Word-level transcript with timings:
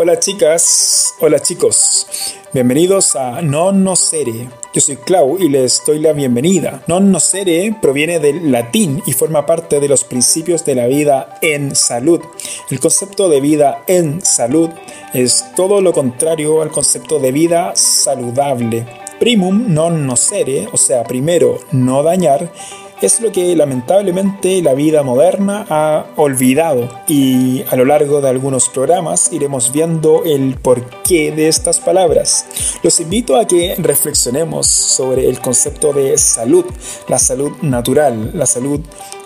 Hola 0.00 0.20
chicas, 0.20 1.16
hola 1.18 1.40
chicos, 1.40 2.06
bienvenidos 2.52 3.16
a 3.16 3.42
Non 3.42 3.82
Nocere. 3.82 4.48
Yo 4.72 4.80
soy 4.80 4.94
Clau 4.94 5.38
y 5.40 5.48
les 5.48 5.82
doy 5.84 5.98
la 5.98 6.12
bienvenida. 6.12 6.84
Non 6.86 7.10
Nocere 7.10 7.74
proviene 7.82 8.20
del 8.20 8.52
latín 8.52 9.02
y 9.06 9.12
forma 9.12 9.44
parte 9.44 9.80
de 9.80 9.88
los 9.88 10.04
principios 10.04 10.64
de 10.64 10.76
la 10.76 10.86
vida 10.86 11.40
en 11.42 11.74
salud. 11.74 12.20
El 12.70 12.78
concepto 12.78 13.28
de 13.28 13.40
vida 13.40 13.82
en 13.88 14.24
salud 14.24 14.70
es 15.14 15.44
todo 15.56 15.80
lo 15.80 15.92
contrario 15.92 16.62
al 16.62 16.70
concepto 16.70 17.18
de 17.18 17.32
vida 17.32 17.72
saludable. 17.74 18.86
Primum 19.18 19.74
non 19.74 20.06
nocere, 20.06 20.68
o 20.70 20.76
sea, 20.76 21.02
primero 21.02 21.58
no 21.72 22.04
dañar, 22.04 22.52
es 23.00 23.20
lo 23.20 23.30
que 23.30 23.54
lamentablemente 23.54 24.60
la 24.62 24.74
vida 24.74 25.02
moderna 25.02 25.64
ha 25.68 26.06
olvidado 26.16 26.88
y 27.06 27.62
a 27.70 27.76
lo 27.76 27.84
largo 27.84 28.20
de 28.20 28.28
algunos 28.28 28.68
programas 28.68 29.32
iremos 29.32 29.72
viendo 29.72 30.24
el 30.24 30.56
porqué 30.56 31.30
de 31.30 31.48
estas 31.48 31.78
palabras. 31.78 32.46
Los 32.82 32.98
invito 33.00 33.36
a 33.36 33.46
que 33.46 33.76
reflexionemos 33.78 34.66
sobre 34.66 35.28
el 35.28 35.40
concepto 35.40 35.92
de 35.92 36.18
salud, 36.18 36.64
la 37.08 37.18
salud 37.18 37.52
natural, 37.62 38.32
la 38.34 38.46
salud 38.46 38.80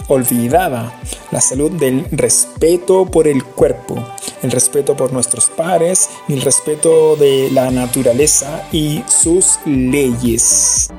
olvidada, 0.09 0.93
la 1.31 1.41
salud 1.41 1.71
del 1.71 2.07
respeto 2.11 3.07
por 3.07 3.27
el 3.27 3.43
cuerpo, 3.45 3.97
el 4.43 4.51
respeto 4.51 4.97
por 4.97 5.13
nuestros 5.13 5.49
pares 5.49 6.11
y 6.29 6.35
el 6.35 6.43
respeto 6.43 7.17
de 7.17 7.51
la 7.51 7.71
naturaleza 7.71 8.69
y 8.71 9.03
sus 9.09 9.59
leyes. 9.65 10.92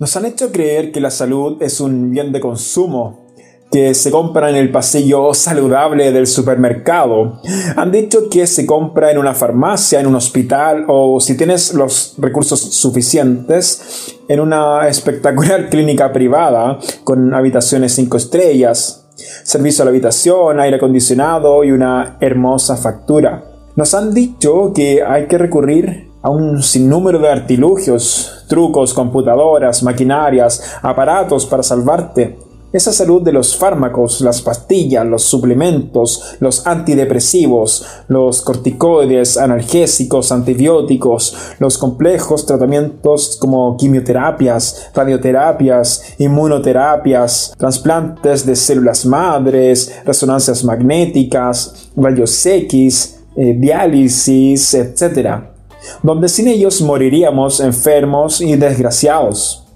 Nos 0.00 0.16
han 0.16 0.24
hecho 0.24 0.50
creer 0.50 0.92
que 0.92 1.00
la 1.00 1.10
salud 1.10 1.62
es 1.62 1.78
un 1.78 2.10
bien 2.10 2.32
de 2.32 2.40
consumo 2.40 3.34
que 3.70 3.92
se 3.92 4.10
compra 4.10 4.48
en 4.48 4.56
el 4.56 4.72
pasillo 4.72 5.34
saludable 5.34 6.10
del 6.10 6.26
supermercado. 6.26 7.38
Han 7.76 7.92
dicho 7.92 8.30
que 8.30 8.46
se 8.46 8.64
compra 8.64 9.10
en 9.10 9.18
una 9.18 9.34
farmacia, 9.34 10.00
en 10.00 10.06
un 10.06 10.14
hospital 10.14 10.86
o 10.88 11.20
si 11.20 11.36
tienes 11.36 11.74
los 11.74 12.14
recursos 12.16 12.58
suficientes, 12.58 14.16
en 14.26 14.40
una 14.40 14.88
espectacular 14.88 15.68
clínica 15.70 16.10
privada 16.14 16.78
con 17.04 17.34
habitaciones 17.34 17.92
5 17.92 18.16
estrellas, 18.16 19.06
servicio 19.44 19.82
a 19.82 19.84
la 19.84 19.90
habitación, 19.90 20.60
aire 20.60 20.78
acondicionado 20.78 21.62
y 21.62 21.72
una 21.72 22.16
hermosa 22.20 22.78
factura. 22.78 23.44
Nos 23.76 23.92
han 23.92 24.14
dicho 24.14 24.72
que 24.74 25.02
hay 25.02 25.26
que 25.26 25.36
recurrir 25.36 26.09
a 26.22 26.30
un 26.30 26.62
sinnúmero 26.62 27.18
de 27.18 27.28
artilugios, 27.28 28.44
trucos, 28.48 28.92
computadoras, 28.92 29.82
maquinarias, 29.82 30.78
aparatos 30.82 31.46
para 31.46 31.62
salvarte. 31.62 32.38
Esa 32.72 32.92
salud 32.92 33.20
de 33.22 33.32
los 33.32 33.56
fármacos, 33.56 34.20
las 34.20 34.42
pastillas, 34.42 35.04
los 35.04 35.24
suplementos, 35.24 36.36
los 36.38 36.64
antidepresivos, 36.68 37.84
los 38.06 38.42
corticoides, 38.42 39.38
analgésicos, 39.38 40.30
antibióticos, 40.30 41.36
los 41.58 41.76
complejos 41.78 42.46
tratamientos 42.46 43.36
como 43.40 43.76
quimioterapias, 43.76 44.90
radioterapias, 44.94 46.14
inmunoterapias, 46.18 47.54
trasplantes 47.58 48.46
de 48.46 48.54
células 48.54 49.04
madres, 49.04 50.00
resonancias 50.04 50.62
magnéticas, 50.62 51.90
rayos 51.96 52.46
X, 52.46 53.20
eh, 53.34 53.56
diálisis, 53.58 54.74
etc 54.74 55.59
donde 56.02 56.28
sin 56.28 56.48
ellos 56.48 56.82
moriríamos 56.82 57.60
enfermos 57.60 58.40
y 58.40 58.56
desgraciados. 58.56 59.66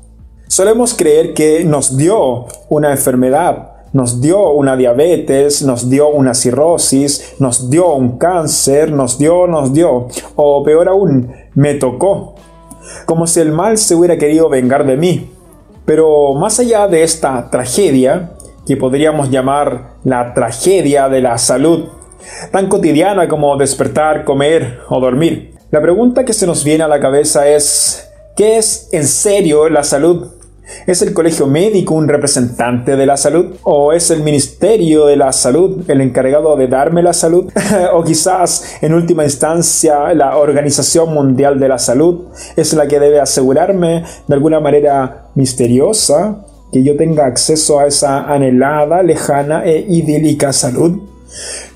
Solemos 0.49 0.95
creer 0.95 1.35
que 1.35 1.65
nos 1.65 1.97
dio 1.97 2.47
una 2.69 2.91
enfermedad, 2.91 3.73
nos 3.93 4.21
dio 4.21 4.51
una 4.51 4.77
diabetes, 4.77 5.63
nos 5.63 5.89
dio 5.89 6.09
una 6.09 6.35
cirrosis, 6.35 7.35
nos 7.39 7.71
dio 7.71 7.95
un 7.95 8.19
cáncer, 8.19 8.93
nos 8.93 9.19
dio, 9.19 9.47
nos 9.47 9.73
dio, 9.73 10.09
o 10.37 10.63
peor 10.65 10.89
aún, 10.89 11.33
me 11.55 11.75
tocó, 11.75 12.35
como 13.07 13.27
si 13.27 13.41
el 13.41 13.53
mal 13.53 13.79
se 13.79 13.95
hubiera 13.95 14.19
querido 14.19 14.49
vengar 14.49 14.87
de 14.87 14.97
mí. 14.97 15.31
Pero 15.87 16.35
más 16.35 16.59
allá 16.59 16.89
de 16.89 17.03
esta 17.03 17.51
tragedia, 17.51 18.33
que 18.67 18.77
podríamos 18.77 19.31
llamar 19.31 19.95
la 20.05 20.35
tragedia 20.35 21.09
de 21.09 21.21
la 21.21 21.39
salud, 21.39 21.85
tan 22.51 22.69
cotidiana 22.69 23.29
como 23.29 23.57
despertar, 23.57 24.25
comer 24.25 24.81
o 24.89 25.01
dormir, 25.01 25.54
la 25.75 25.83
pregunta 25.83 26.25
que 26.25 26.33
se 26.33 26.47
nos 26.47 26.63
viene 26.63 26.85
a 26.85 26.89
la 26.89 27.01
cabeza 27.01 27.49
es, 27.49 28.09
¿qué 28.37 28.59
es 28.59 28.91
en 28.93 29.09
serio 29.09 29.69
la 29.69 29.83
salud? 29.83 30.29
¿Es 30.87 31.03
el 31.03 31.13
colegio 31.13 31.49
médico 31.49 31.95
un 31.95 32.07
representante 32.07 32.95
de 32.95 33.07
la 33.07 33.17
salud? 33.17 33.57
¿O 33.65 33.93
es 33.93 34.13
el 34.13 34.23
Ministerio 34.23 35.07
de 35.07 35.17
la 35.17 35.33
Salud 35.33 35.83
el 35.91 36.01
encargado 36.01 36.55
de 36.55 36.69
darme 36.69 37.03
la 37.03 37.13
salud? 37.13 37.53
¿O 37.93 38.05
quizás, 38.05 38.77
en 38.83 38.95
última 38.95 39.25
instancia, 39.25 40.15
la 40.15 40.37
Organización 40.37 41.13
Mundial 41.13 41.59
de 41.59 41.69
la 41.69 41.81
Salud 41.81 42.27
es 42.55 42.73
la 42.75 42.87
que 42.87 43.01
debe 43.01 43.19
asegurarme 43.19 44.05
de 44.29 44.35
alguna 44.35 44.61
manera 44.61 45.27
misteriosa 45.35 46.45
que 46.73 46.85
yo 46.85 46.97
tenga 46.97 47.27
acceso 47.27 47.81
a 47.81 47.89
esa 47.89 48.33
anhelada, 48.33 49.03
lejana 49.03 49.65
e 49.65 49.85
idílica 49.89 50.53
salud? 50.53 51.01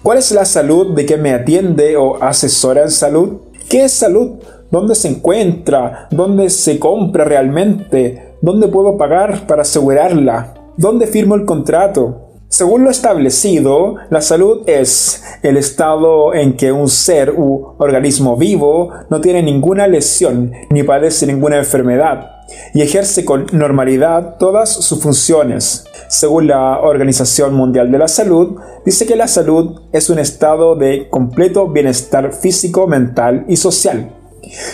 ¿Cuál 0.05 0.19
es 0.19 0.31
la 0.31 0.45
salud 0.45 0.95
de 0.95 1.05
que 1.05 1.17
me 1.17 1.33
atiende 1.33 1.97
o 1.97 2.23
asesora 2.23 2.83
en 2.83 2.93
salud? 2.93 3.48
¿Qué 3.69 3.85
es 3.85 3.93
salud? 3.93 4.39
¿Dónde 4.71 4.95
se 4.95 5.09
encuentra? 5.09 6.09
¿Dónde 6.11 6.49
se 6.49 6.79
compra 6.79 7.25
realmente? 7.25 8.37
¿Dónde 8.41 8.69
puedo 8.69 8.97
pagar 8.97 9.47
para 9.47 9.61
asegurarla? 9.61 10.55
¿Dónde 10.79 11.07
firmo 11.07 11.35
el 11.35 11.45
contrato? 11.45 12.28
Según 12.51 12.83
lo 12.83 12.91
establecido, 12.91 13.97
la 14.09 14.23
salud 14.23 14.63
es 14.67 15.23
el 15.43 15.59
estado 15.59 16.33
en 16.33 16.57
que 16.57 16.73
un 16.73 16.89
ser 16.89 17.35
u 17.37 17.75
organismo 17.77 18.39
vivo 18.39 18.91
no 19.11 19.21
tiene 19.21 19.43
ninguna 19.43 19.87
lesión 19.87 20.53
ni 20.71 20.83
padece 20.83 21.27
ninguna 21.27 21.59
enfermedad 21.59 22.39
y 22.73 22.81
ejerce 22.81 23.27
con 23.27 23.47
normalidad 23.53 24.37
todas 24.39 24.71
sus 24.71 24.99
funciones. 24.99 25.85
Según 26.09 26.47
la 26.47 26.81
Organización 26.81 27.53
Mundial 27.53 27.93
de 27.93 27.99
la 27.99 28.09
Salud, 28.09 28.57
dice 28.87 29.05
que 29.05 29.15
la 29.15 29.29
salud 29.29 29.83
es 29.93 30.09
un 30.09 30.19
estado 30.19 30.75
de 30.75 31.11
completo 31.11 31.69
bienestar 31.69 32.33
físico, 32.33 32.87
mental 32.87 33.45
y 33.47 33.57
social. 33.57 34.15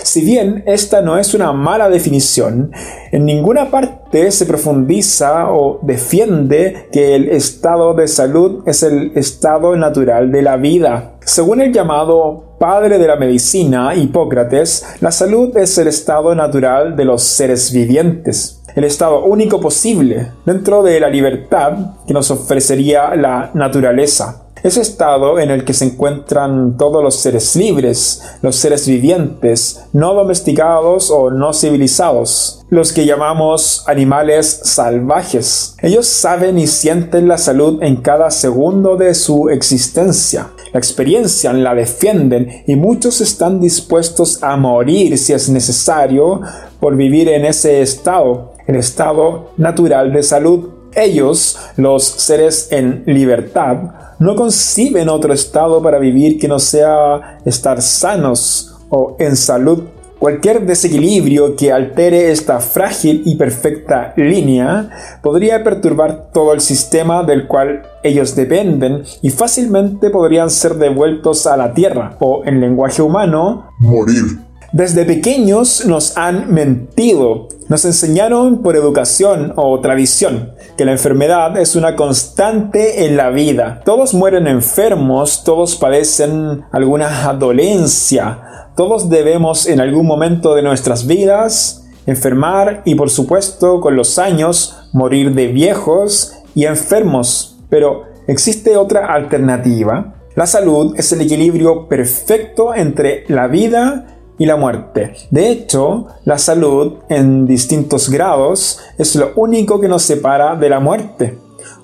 Si 0.04 0.20
bien 0.20 0.62
esta 0.66 1.02
no 1.02 1.18
es 1.18 1.34
una 1.34 1.52
mala 1.52 1.88
definición, 1.88 2.70
en 3.10 3.24
ninguna 3.24 3.72
parte 3.72 3.94
se 4.30 4.47
profundiza 4.47 5.50
o 5.50 5.80
defiende 5.82 6.88
que 6.92 7.14
el 7.16 7.28
estado 7.28 7.94
de 7.94 8.06
salud 8.06 8.62
es 8.66 8.82
el 8.82 9.12
estado 9.16 9.76
natural 9.76 10.30
de 10.30 10.42
la 10.42 10.56
vida. 10.56 11.14
Según 11.25 11.60
el 11.60 11.72
llamado 11.72 12.56
padre 12.58 12.98
de 12.98 13.08
la 13.08 13.16
medicina, 13.16 13.94
Hipócrates, 13.94 14.86
la 15.00 15.10
salud 15.10 15.56
es 15.56 15.76
el 15.78 15.88
estado 15.88 16.34
natural 16.34 16.97
de 16.97 17.04
los 17.04 17.22
seres 17.22 17.72
vivientes 17.72 18.60
el 18.75 18.82
estado 18.82 19.25
único 19.25 19.60
posible 19.60 20.32
dentro 20.44 20.82
de 20.82 20.98
la 20.98 21.08
libertad 21.08 21.75
que 22.06 22.12
nos 22.12 22.31
ofrecería 22.32 23.14
la 23.14 23.52
naturaleza 23.54 24.44
ese 24.64 24.80
estado 24.80 25.38
en 25.38 25.50
el 25.50 25.64
que 25.64 25.75
se 25.75 25.84
encuentran 25.84 26.78
todos 26.78 27.04
los 27.04 27.16
seres 27.16 27.54
libres, 27.54 28.22
los 28.41 28.56
seres 28.56 28.88
vivientes, 28.88 29.84
no 29.92 30.14
domesticados 30.14 31.10
o 31.10 31.30
no 31.30 31.52
civilizados, 31.52 32.64
los 32.70 32.94
que 32.94 33.04
llamamos 33.04 33.84
animales 33.86 34.62
salvajes. 34.64 35.76
Ellos 35.82 36.06
saben 36.06 36.58
y 36.58 36.66
sienten 36.66 37.28
la 37.28 37.37
salud 37.37 37.82
en 37.82 37.96
cada 37.96 38.31
segundo 38.31 38.96
de 38.96 39.12
su 39.14 39.50
existencia. 39.50 40.49
La 40.72 40.78
experiencian, 40.78 41.62
la 41.62 41.75
defienden 41.75 42.64
y 42.66 42.75
muchos 42.76 43.20
están 43.20 43.61
dispuestos 43.61 44.43
a 44.43 44.56
morir 44.56 45.19
si 45.19 45.34
es 45.34 45.50
necesario 45.50 46.40
por 46.81 46.96
vivir 46.96 47.28
en 47.28 47.44
ese 47.44 47.82
estado, 47.82 48.55
el 48.66 48.76
estado 48.76 49.50
natural 49.58 50.11
de 50.12 50.22
salud. 50.22 50.70
Ellos, 50.96 51.58
los 51.76 52.05
seres 52.05 52.69
en 52.70 53.02
libertad, 53.06 53.76
no 54.19 54.37
conciben 54.37 55.08
otro 55.08 55.32
estado 55.32 55.82
para 55.82 55.99
vivir 55.99 56.38
que 56.38 56.49
no 56.49 56.58
sea 56.58 57.38
estar 57.44 57.82
sanos 57.82 58.75
o 58.88 59.17
en 59.19 59.37
salud. 59.37 59.82
Cualquier 60.19 60.64
desequilibrio 60.64 61.56
que 61.56 61.73
altere 61.73 62.31
esta 62.31 62.61
frágil 62.61 63.23
y 63.26 63.35
perfecta 63.35 64.14
línea 64.17 65.19
podría 65.23 65.62
perturbar 65.62 66.31
todo 66.32 66.55
el 66.55 66.61
sistema 66.61 67.25
del 67.25 67.47
cual 67.47 67.82
ellos 68.02 68.35
dependen 68.35 69.02
y 69.20 69.31
fácilmente 69.31 70.08
podrían 70.11 70.49
ser 70.49 70.76
devueltos 70.76 71.47
a 71.47 71.56
la 71.56 71.75
tierra 71.75 72.17
o, 72.20 72.43
en 72.47 72.61
lenguaje 72.61 73.02
humano, 73.02 73.69
morir. 73.81 74.25
Desde 74.73 75.05
pequeños 75.05 75.85
nos 75.87 76.17
han 76.17 76.52
mentido 76.52 77.49
Nos 77.69 77.84
enseñaron 77.87 78.62
por 78.62 78.76
educación 78.76 79.55
o 79.56 79.81
tradición 79.81 80.52
que 80.76 80.84
la 80.84 80.93
enfermedad 80.93 81.56
es 81.56 81.76
una 81.76 81.96
constante 81.96 83.06
en 83.06 83.16
la 83.16 83.31
vida. 83.31 83.81
Todos 83.84 84.12
mueren 84.12 84.46
enfermos, 84.46 85.44
todos 85.44 85.76
padecen 85.76 86.64
alguna 86.72 87.32
dolencia, 87.32 88.69
todos 88.76 89.08
debemos 89.08 89.66
en 89.66 89.81
algún 89.81 90.06
momento 90.06 90.55
de 90.55 90.62
nuestras 90.62 91.06
vidas 91.06 91.87
enfermar 92.06 92.82
y 92.84 92.96
por 92.96 93.08
supuesto 93.08 93.81
con 93.81 93.96
los 93.96 94.19
años 94.19 94.76
morir 94.93 95.32
de 95.32 95.46
viejos 95.46 96.34
y 96.55 96.66
enfermos. 96.66 97.56
Pero 97.70 98.02
existe 98.26 98.76
otra 98.76 99.06
alternativa. 99.06 100.16
La 100.37 100.46
salud 100.46 100.94
es 100.99 101.12
el 101.12 101.22
equilibrio 101.22 101.88
perfecto 101.88 102.75
entre 102.75 103.25
la 103.28 103.46
vida 103.46 104.13
y 104.38 104.46
la 104.46 104.56
muerte. 104.56 105.14
De 105.31 105.50
hecho, 105.50 106.06
la 106.25 106.38
salud 106.38 106.94
en 107.08 107.46
distintos 107.46 108.08
grados 108.08 108.81
es 108.98 109.14
lo 109.16 109.32
único 109.36 109.81
que 109.81 109.88
nos 109.88 110.02
separa 110.02 110.56
de 110.56 110.69
la 110.69 110.81
muerte. 110.81 111.38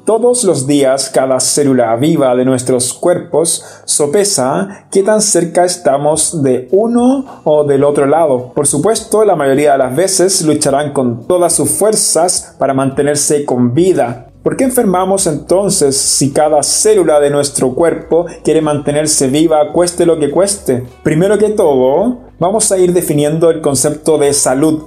Todos 0.05 0.45
los 0.45 0.67
días 0.67 1.11
cada 1.15 1.39
célula 1.39 1.95
viva 1.97 2.35
de 2.35 2.45
nuestros 2.45 2.95
cuerpos 2.95 3.65
sopesa 3.85 4.87
qué 4.91 5.03
tan 5.03 5.21
cerca 5.21 5.65
estamos 5.65 6.43
de 6.43 6.69
uno 6.73 7.43
o 7.45 7.65
del 7.65 7.85
otro 7.85 8.07
lado. 8.07 8.53
Por 8.55 8.67
supuesto, 8.67 9.25
la 9.25 9.37
mayoría 9.37 9.73
de 9.73 9.79
las 9.79 9.95
veces 9.95 10.43
lucharán 10.43 10.93
con 10.93 11.27
todas 11.29 11.53
sus 11.53 11.71
fuerzas 11.71 12.57
para 12.59 12.75
mantenerse 12.75 13.45
con 13.45 13.75
vida, 13.75 14.31
¿Por 14.43 14.57
qué 14.57 14.65
enfermamos 14.65 15.27
entonces 15.27 15.99
si 15.99 16.33
cada 16.33 16.63
célula 16.63 17.21
de 17.21 17.29
nuestro 17.29 17.75
cuerpo 17.75 18.25
quiere 18.43 18.63
mantenerse 18.63 19.29
viva 19.29 19.71
cueste 19.71 20.07
lo 20.07 20.19
que 20.19 20.31
cueste? 20.31 20.83
Primero 21.03 21.37
que 21.37 21.51
todo, 21.51 22.30
vamos 22.41 22.73
a 22.73 22.79
ir 22.79 22.93
definiendo 22.93 23.51
el 23.51 23.61
concepto 23.61 24.19
de 24.19 24.33
salud. 24.33 24.83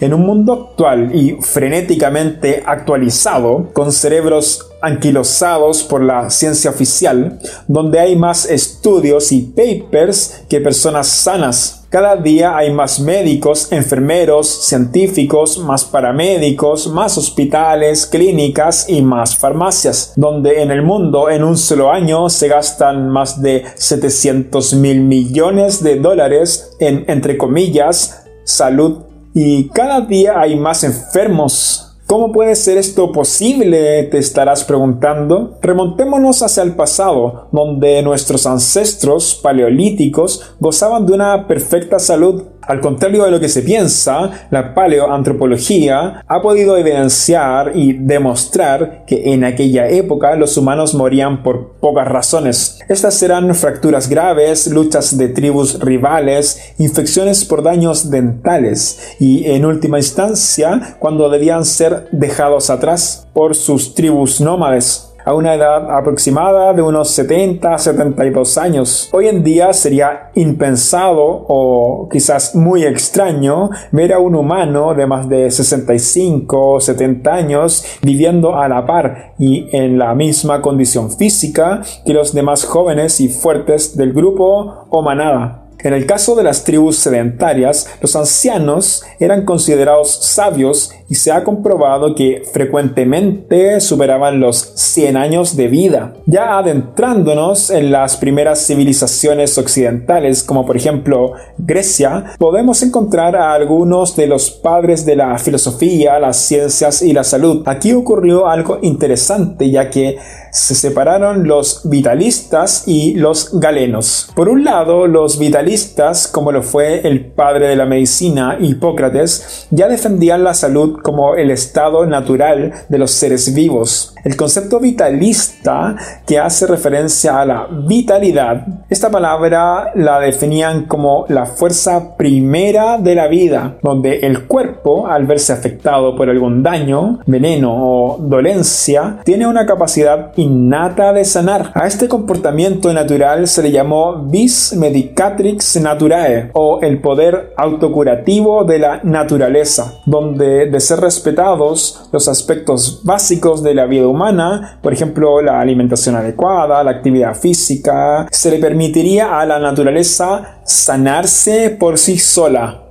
En 0.00 0.12
un 0.12 0.26
mundo 0.26 0.70
actual 0.70 1.14
y 1.14 1.38
frenéticamente 1.40 2.64
actualizado, 2.66 3.70
con 3.72 3.92
cerebros 3.92 4.68
anquilosados 4.82 5.84
por 5.84 6.02
la 6.02 6.30
ciencia 6.30 6.70
oficial, 6.70 7.38
donde 7.68 8.00
hay 8.00 8.16
más 8.16 8.44
estudios 8.44 9.30
y 9.30 9.42
papers 9.42 10.42
que 10.48 10.60
personas 10.60 11.06
sanas, 11.06 11.77
cada 11.90 12.16
día 12.16 12.54
hay 12.54 12.70
más 12.70 13.00
médicos, 13.00 13.72
enfermeros, 13.72 14.46
científicos, 14.46 15.58
más 15.58 15.86
paramédicos, 15.86 16.88
más 16.88 17.16
hospitales, 17.16 18.06
clínicas 18.06 18.90
y 18.90 19.00
más 19.00 19.38
farmacias, 19.38 20.12
donde 20.14 20.60
en 20.60 20.70
el 20.70 20.82
mundo 20.82 21.30
en 21.30 21.42
un 21.42 21.56
solo 21.56 21.90
año 21.90 22.28
se 22.28 22.48
gastan 22.48 23.08
más 23.08 23.40
de 23.40 23.64
700 23.74 24.74
mil 24.74 25.00
millones 25.00 25.82
de 25.82 25.96
dólares 25.98 26.76
en, 26.78 27.06
entre 27.08 27.38
comillas, 27.38 28.26
salud. 28.44 28.98
Y 29.32 29.68
cada 29.68 30.02
día 30.02 30.40
hay 30.40 30.56
más 30.56 30.84
enfermos 30.84 31.87
¿Cómo 32.08 32.32
puede 32.32 32.56
ser 32.56 32.78
esto 32.78 33.12
posible? 33.12 34.04
Te 34.04 34.16
estarás 34.16 34.64
preguntando. 34.64 35.58
Remontémonos 35.60 36.42
hacia 36.42 36.62
el 36.62 36.74
pasado, 36.74 37.48
donde 37.52 38.02
nuestros 38.02 38.46
ancestros 38.46 39.34
paleolíticos 39.34 40.54
gozaban 40.58 41.04
de 41.04 41.12
una 41.12 41.46
perfecta 41.46 41.98
salud. 41.98 42.44
Al 42.62 42.80
contrario 42.80 43.24
de 43.24 43.30
lo 43.30 43.40
que 43.40 43.48
se 43.48 43.62
piensa, 43.62 44.30
la 44.50 44.74
paleoantropología 44.74 46.24
ha 46.26 46.42
podido 46.42 46.76
evidenciar 46.76 47.72
y 47.74 47.94
demostrar 47.94 49.04
que 49.06 49.32
en 49.32 49.44
aquella 49.44 49.88
época 49.88 50.36
los 50.36 50.56
humanos 50.56 50.94
morían 50.94 51.42
por 51.42 51.78
pocas 51.80 52.06
razones. 52.06 52.78
Estas 52.88 53.22
eran 53.22 53.54
fracturas 53.54 54.08
graves, 54.08 54.66
luchas 54.66 55.16
de 55.16 55.28
tribus 55.28 55.80
rivales, 55.80 56.74
infecciones 56.78 57.44
por 57.44 57.62
daños 57.62 58.10
dentales 58.10 59.14
y, 59.18 59.46
en 59.46 59.64
última 59.64 59.98
instancia, 59.98 60.96
cuando 60.98 61.30
debían 61.30 61.64
ser 61.64 62.08
dejados 62.12 62.70
atrás 62.70 63.26
por 63.32 63.54
sus 63.54 63.94
tribus 63.94 64.40
nómades 64.40 65.07
a 65.28 65.34
una 65.34 65.54
edad 65.54 65.90
aproximada 65.94 66.72
de 66.72 66.80
unos 66.80 67.10
70 67.10 67.74
a 67.74 67.76
72 67.76 68.56
años. 68.56 69.10
Hoy 69.12 69.28
en 69.28 69.44
día 69.44 69.74
sería 69.74 70.30
impensado 70.34 71.20
o 71.20 72.08
quizás 72.10 72.54
muy 72.54 72.84
extraño 72.84 73.68
ver 73.92 74.14
a 74.14 74.20
un 74.20 74.34
humano 74.34 74.94
de 74.94 75.06
más 75.06 75.28
de 75.28 75.50
65 75.50 76.72
o 76.72 76.80
70 76.80 77.30
años 77.30 77.84
viviendo 78.00 78.56
a 78.56 78.70
la 78.70 78.86
par 78.86 79.34
y 79.38 79.68
en 79.76 79.98
la 79.98 80.14
misma 80.14 80.62
condición 80.62 81.10
física 81.10 81.82
que 82.06 82.14
los 82.14 82.32
demás 82.32 82.64
jóvenes 82.64 83.20
y 83.20 83.28
fuertes 83.28 83.98
del 83.98 84.14
grupo 84.14 84.86
o 84.88 85.02
manada. 85.02 85.67
En 85.80 85.94
el 85.94 86.06
caso 86.06 86.34
de 86.34 86.42
las 86.42 86.64
tribus 86.64 86.96
sedentarias, 86.96 87.88
los 88.00 88.16
ancianos 88.16 89.04
eran 89.20 89.44
considerados 89.44 90.12
sabios 90.12 90.90
y 91.08 91.14
se 91.14 91.30
ha 91.30 91.44
comprobado 91.44 92.16
que 92.16 92.42
frecuentemente 92.52 93.80
superaban 93.80 94.40
los 94.40 94.72
100 94.74 95.16
años 95.16 95.56
de 95.56 95.68
vida. 95.68 96.14
Ya 96.26 96.58
adentrándonos 96.58 97.70
en 97.70 97.92
las 97.92 98.16
primeras 98.16 98.66
civilizaciones 98.66 99.56
occidentales, 99.56 100.42
como 100.42 100.66
por 100.66 100.76
ejemplo 100.76 101.32
Grecia, 101.58 102.24
podemos 102.38 102.82
encontrar 102.82 103.36
a 103.36 103.52
algunos 103.52 104.16
de 104.16 104.26
los 104.26 104.50
padres 104.50 105.06
de 105.06 105.14
la 105.16 105.38
filosofía, 105.38 106.18
las 106.18 106.38
ciencias 106.38 107.02
y 107.02 107.12
la 107.12 107.22
salud. 107.22 107.62
Aquí 107.66 107.92
ocurrió 107.92 108.48
algo 108.48 108.80
interesante, 108.82 109.70
ya 109.70 109.90
que 109.90 110.18
se 110.50 110.74
separaron 110.74 111.46
los 111.46 111.82
vitalistas 111.84 112.84
y 112.86 113.14
los 113.14 113.58
galenos. 113.60 114.30
Por 114.34 114.48
un 114.48 114.64
lado, 114.64 115.06
los 115.06 115.38
vitalistas, 115.38 116.28
como 116.28 116.52
lo 116.52 116.62
fue 116.62 117.06
el 117.06 117.26
padre 117.26 117.68
de 117.68 117.76
la 117.76 117.86
medicina, 117.86 118.56
Hipócrates, 118.60 119.66
ya 119.70 119.88
defendían 119.88 120.44
la 120.44 120.54
salud 120.54 120.98
como 121.02 121.34
el 121.34 121.50
estado 121.50 122.06
natural 122.06 122.72
de 122.88 122.98
los 122.98 123.10
seres 123.10 123.54
vivos. 123.54 124.14
El 124.24 124.36
concepto 124.36 124.80
vitalista, 124.80 125.96
que 126.26 126.38
hace 126.38 126.66
referencia 126.66 127.40
a 127.40 127.46
la 127.46 127.68
vitalidad, 127.86 128.66
esta 128.88 129.10
palabra 129.10 129.92
la 129.94 130.18
definían 130.20 130.86
como 130.86 131.24
la 131.28 131.46
fuerza 131.46 132.16
primera 132.16 132.98
de 132.98 133.14
la 133.14 133.28
vida, 133.28 133.76
donde 133.82 134.20
el 134.20 134.46
cuerpo, 134.46 135.06
al 135.06 135.26
verse 135.26 135.52
afectado 135.52 136.16
por 136.16 136.28
algún 136.28 136.62
daño, 136.62 137.20
veneno 137.26 137.74
o 137.74 138.18
dolencia, 138.18 139.18
tiene 139.24 139.46
una 139.46 139.66
capacidad 139.66 140.32
innata 140.36 141.12
de 141.12 141.24
sanar. 141.24 141.70
A 141.74 141.86
este 141.86 142.08
comportamiento 142.08 142.92
natural 142.92 143.46
se 143.46 143.62
le 143.62 143.70
llamó 143.70 144.24
vis 144.24 144.74
medicatrix 144.76 145.80
naturae, 145.80 146.50
o 146.54 146.80
el 146.82 147.00
poder 147.00 147.52
autocurativo 147.56 148.64
de 148.64 148.78
la 148.78 149.00
naturaleza, 149.04 150.00
donde 150.06 150.66
de 150.66 150.80
ser 150.80 151.00
respetados 151.00 152.08
los 152.12 152.28
aspectos 152.28 153.00
básicos 153.04 153.62
de 153.62 153.74
la 153.74 153.86
vida 153.86 154.07
humana, 154.08 154.78
por 154.82 154.92
ejemplo 154.92 155.40
la 155.40 155.60
alimentación 155.60 156.16
adecuada, 156.16 156.82
la 156.84 156.90
actividad 156.90 157.34
física, 157.34 158.26
se 158.30 158.50
le 158.50 158.58
permitiría 158.58 159.40
a 159.40 159.46
la 159.46 159.58
naturaleza 159.58 160.60
sanarse 160.64 161.70
por 161.70 161.98
sí 161.98 162.18
sola. 162.18 162.84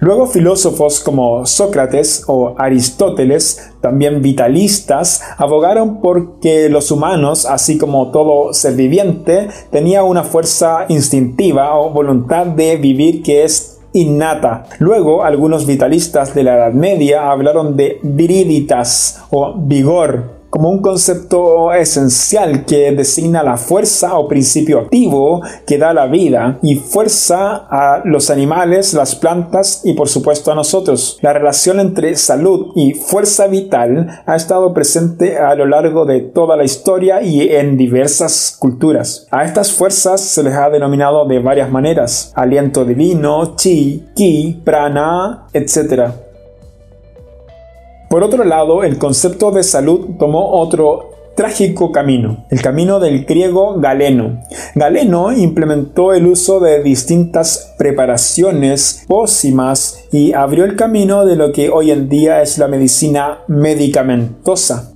Luego 0.00 0.26
filósofos 0.26 1.00
como 1.00 1.44
Sócrates 1.44 2.24
o 2.26 2.54
Aristóteles, 2.56 3.70
también 3.82 4.22
vitalistas, 4.22 5.20
abogaron 5.36 6.00
por 6.00 6.40
que 6.40 6.70
los 6.70 6.90
humanos, 6.90 7.44
así 7.44 7.76
como 7.76 8.10
todo 8.10 8.54
ser 8.54 8.76
viviente, 8.76 9.48
tenía 9.70 10.02
una 10.02 10.24
fuerza 10.24 10.86
instintiva 10.88 11.78
o 11.78 11.90
voluntad 11.90 12.46
de 12.46 12.76
vivir 12.78 13.22
que 13.22 13.44
es 13.44 13.79
innata. 13.92 14.64
Luego, 14.78 15.24
algunos 15.24 15.66
vitalistas 15.66 16.34
de 16.34 16.42
la 16.42 16.56
Edad 16.56 16.72
Media 16.72 17.30
hablaron 17.30 17.76
de 17.76 17.98
virilitas 18.02 19.24
o 19.30 19.54
vigor 19.56 20.39
como 20.50 20.68
un 20.68 20.82
concepto 20.82 21.72
esencial 21.72 22.64
que 22.66 22.92
designa 22.92 23.42
la 23.42 23.56
fuerza 23.56 24.18
o 24.18 24.28
principio 24.28 24.80
activo 24.80 25.42
que 25.66 25.78
da 25.78 25.94
la 25.94 26.06
vida 26.06 26.58
y 26.62 26.76
fuerza 26.76 27.66
a 27.70 28.02
los 28.04 28.30
animales, 28.30 28.92
las 28.92 29.14
plantas 29.14 29.82
y 29.84 29.94
por 29.94 30.08
supuesto 30.08 30.52
a 30.52 30.54
nosotros. 30.54 31.18
La 31.22 31.32
relación 31.32 31.80
entre 31.80 32.16
salud 32.16 32.72
y 32.74 32.94
fuerza 32.94 33.46
vital 33.46 34.22
ha 34.26 34.36
estado 34.36 34.74
presente 34.74 35.38
a 35.38 35.54
lo 35.54 35.66
largo 35.66 36.04
de 36.04 36.20
toda 36.20 36.56
la 36.56 36.64
historia 36.64 37.22
y 37.22 37.48
en 37.48 37.76
diversas 37.76 38.56
culturas. 38.58 39.26
A 39.30 39.44
estas 39.44 39.72
fuerzas 39.72 40.20
se 40.20 40.42
les 40.42 40.54
ha 40.54 40.68
denominado 40.68 41.26
de 41.26 41.38
varias 41.38 41.70
maneras. 41.70 42.32
Aliento 42.34 42.84
divino, 42.84 43.54
chi, 43.56 44.04
ki, 44.14 44.62
prana, 44.64 45.46
etc. 45.52 46.29
Por 48.10 48.24
otro 48.24 48.42
lado, 48.42 48.82
el 48.82 48.98
concepto 48.98 49.52
de 49.52 49.62
salud 49.62 50.16
tomó 50.18 50.50
otro 50.60 51.10
trágico 51.36 51.92
camino, 51.92 52.44
el 52.50 52.60
camino 52.60 52.98
del 52.98 53.24
griego 53.24 53.78
Galeno. 53.78 54.42
Galeno 54.74 55.30
implementó 55.30 56.12
el 56.12 56.26
uso 56.26 56.58
de 56.58 56.82
distintas 56.82 57.72
preparaciones 57.78 59.04
pócimas 59.06 60.00
y 60.10 60.32
abrió 60.32 60.64
el 60.64 60.74
camino 60.74 61.24
de 61.24 61.36
lo 61.36 61.52
que 61.52 61.70
hoy 61.70 61.92
en 61.92 62.08
día 62.08 62.42
es 62.42 62.58
la 62.58 62.66
medicina 62.66 63.44
medicamentosa. 63.46 64.89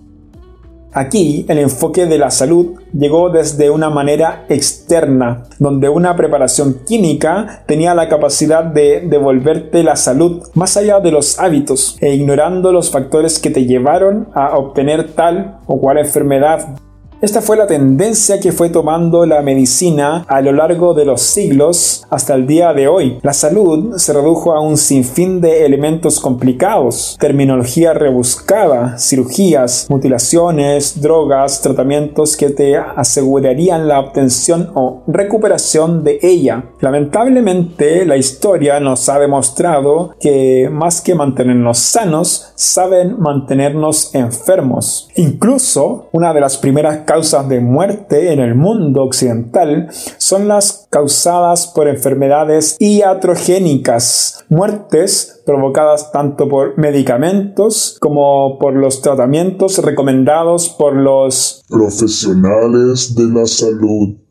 Aquí 0.97 1.45
el 1.49 1.59
enfoque 1.59 2.07
de 2.07 2.19
la 2.19 2.31
salud 2.31 2.81
llegó 2.97 3.29
desde 3.29 3.69
una 3.69 3.91
manera 3.91 4.47
externa, 4.49 5.43
donde 5.59 5.89
una 5.89 6.15
preparación 6.15 6.83
química 6.87 7.65
tenía 7.67 7.97
la 7.97 8.09
capacidad 8.09 8.63
de 8.63 9.01
devolverte 9.01 9.83
la 9.83 9.97
salud 9.97 10.45
más 10.55 10.77
allá 10.77 11.01
de 11.01 11.11
los 11.11 11.41
hábitos 11.41 11.99
e 12.01 12.15
ignorando 12.15 12.73
los 12.73 12.93
factores 12.93 13.41
que 13.41 13.51
te 13.51 13.67
llevaron 13.67 14.29
a 14.35 14.57
obtener 14.57 15.15
tal 15.15 15.59
o 15.67 15.81
cual 15.81 15.99
enfermedad 15.99 16.77
esta 17.25 17.41
fue 17.41 17.57
la 17.57 17.67
tendencia 17.67 18.39
que 18.39 18.53
fue 18.53 18.69
tomando 18.69 19.25
la 19.25 19.41
medicina 19.41 20.27
a 20.29 20.43
lo 20.43 20.53
largo 20.53 20.93
de 20.93 21.07
los 21.07 21.23
siglos 21.23 22.05
hasta 22.11 22.35
el 22.35 22.47
día 22.47 22.75
de 22.75 22.87
hoy. 22.87 23.19
La 23.23 23.33
salud 23.33 23.97
se 23.97 24.13
redujo 24.13 24.53
a 24.53 24.61
un 24.61 24.77
sinfín 24.77 25.41
de 25.41 25.65
elementos 25.65 26.21
complicados, 26.21 27.17
terminología 27.19 27.95
rebuscada, 27.95 28.99
cirugías, 28.99 29.87
mutilaciones, 29.89 31.01
drogas, 31.01 31.63
tratamientos 31.63 32.37
que 32.37 32.51
te 32.51 32.77
asegurarían 32.77 33.89
la 33.89 34.01
obtención 34.01 34.71
o 34.75 35.03
recuperación 35.07 36.05
de 36.05 36.19
ella. 36.21 36.65
Lamentablemente, 36.81 38.05
la 38.05 38.19
historia 38.19 38.81
nos 38.81 39.09
ha 39.09 39.19
demostrado 39.19 40.15
que 40.21 40.69
más 40.71 41.01
que 41.01 41.15
mantenernos 41.15 41.79
sanos, 41.79 42.53
saben 42.55 43.19
mantenernos 43.19 44.15
enfermos. 44.15 45.09
Incluso, 45.17 46.09
una 46.13 46.35
de 46.35 46.41
las 46.43 46.59
primeras 46.59 46.99
causas 47.15 47.49
de 47.49 47.61
muerte 47.61 48.33
en 48.33 48.41
el 48.41 48.57
mundo 48.57 49.05
occidental 49.05 49.89
son 50.19 50.49
las 50.49 50.89
causadas 50.91 51.69
por 51.69 51.87
enfermedades 51.87 52.77
iatrogénicas, 52.81 54.45
muertes 54.49 55.41
provocadas 55.47 56.11
tanto 56.11 56.49
por 56.49 56.77
medicamentos 56.77 57.99
como 58.01 58.59
por 58.59 58.75
los 58.75 59.01
tratamientos 59.01 59.79
recomendados 59.79 60.69
por 60.71 60.97
los 60.97 61.63
profesionales 61.69 63.15
de 63.15 63.25
la 63.29 63.47
salud. 63.47 64.24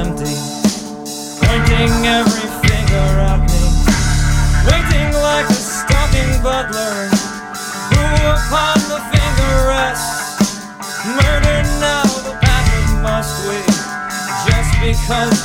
empty, 0.00 0.34
pointing 1.44 1.92
every 2.08 2.48
finger 2.64 3.08
at 3.28 3.40
me, 3.52 3.64
waiting 4.64 5.12
like 5.20 5.44
a 5.44 5.60
stalking 5.76 6.32
butler 6.42 7.04
who 7.92 8.04
upon 8.32 8.78
the 8.88 9.00
finger 9.12 9.54
rests. 9.68 10.56
Murder 11.04 11.60
now, 11.84 12.04
the 12.24 12.34
pattern 12.40 13.02
must 13.02 13.46
we 13.46 13.60
just 14.48 14.72
because. 14.80 15.39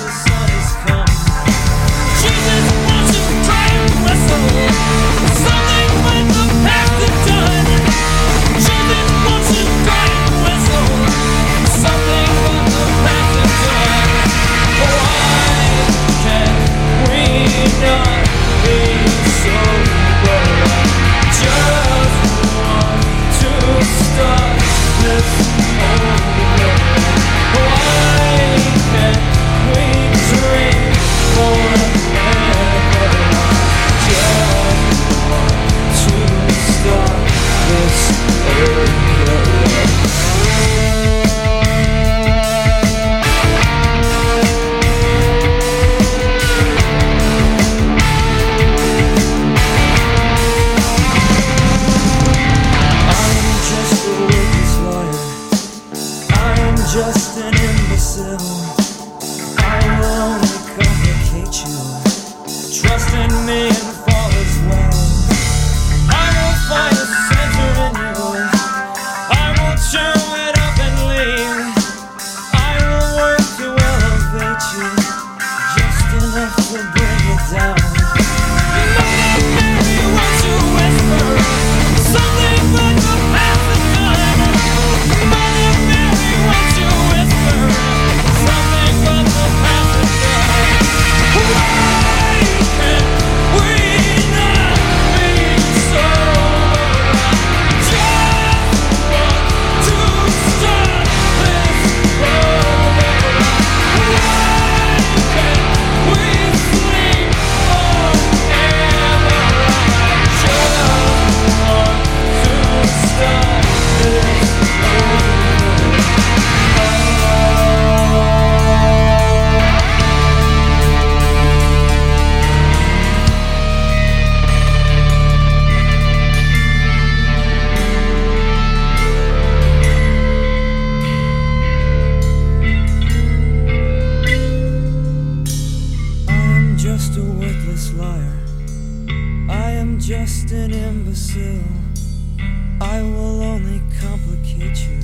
I 142.96 143.02
will 143.02 143.44
only 143.44 143.82
complicate 144.00 144.88
you. 144.88 145.02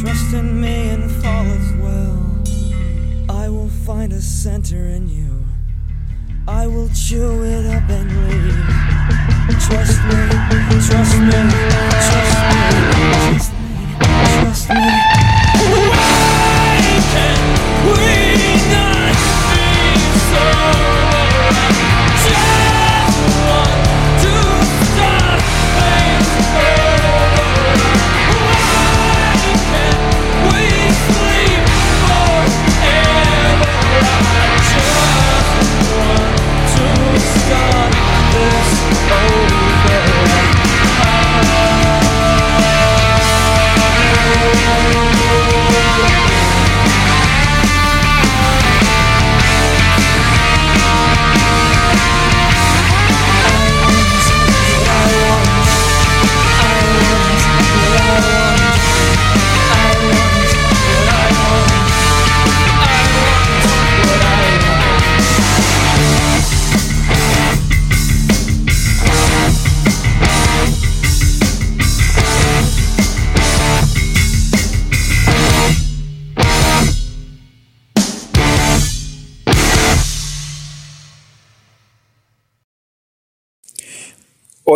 Trust 0.00 0.32
in 0.32 0.60
me 0.60 0.90
and 0.90 1.10
fall 1.10 1.44
as 1.44 1.72
well. 1.82 2.24
I 3.28 3.48
will 3.48 3.68
find 3.68 4.12
a 4.12 4.22
center 4.22 4.76
in 4.76 5.08
you. 5.08 5.44
I 6.46 6.68
will 6.68 6.88
chew 6.90 7.42
it 7.42 7.66
up 7.66 7.90
and 7.90 8.08
leave. 8.28 8.64
Trust 9.66 9.98
me, 10.04 10.22
trust 10.86 11.18
me. 11.18 11.93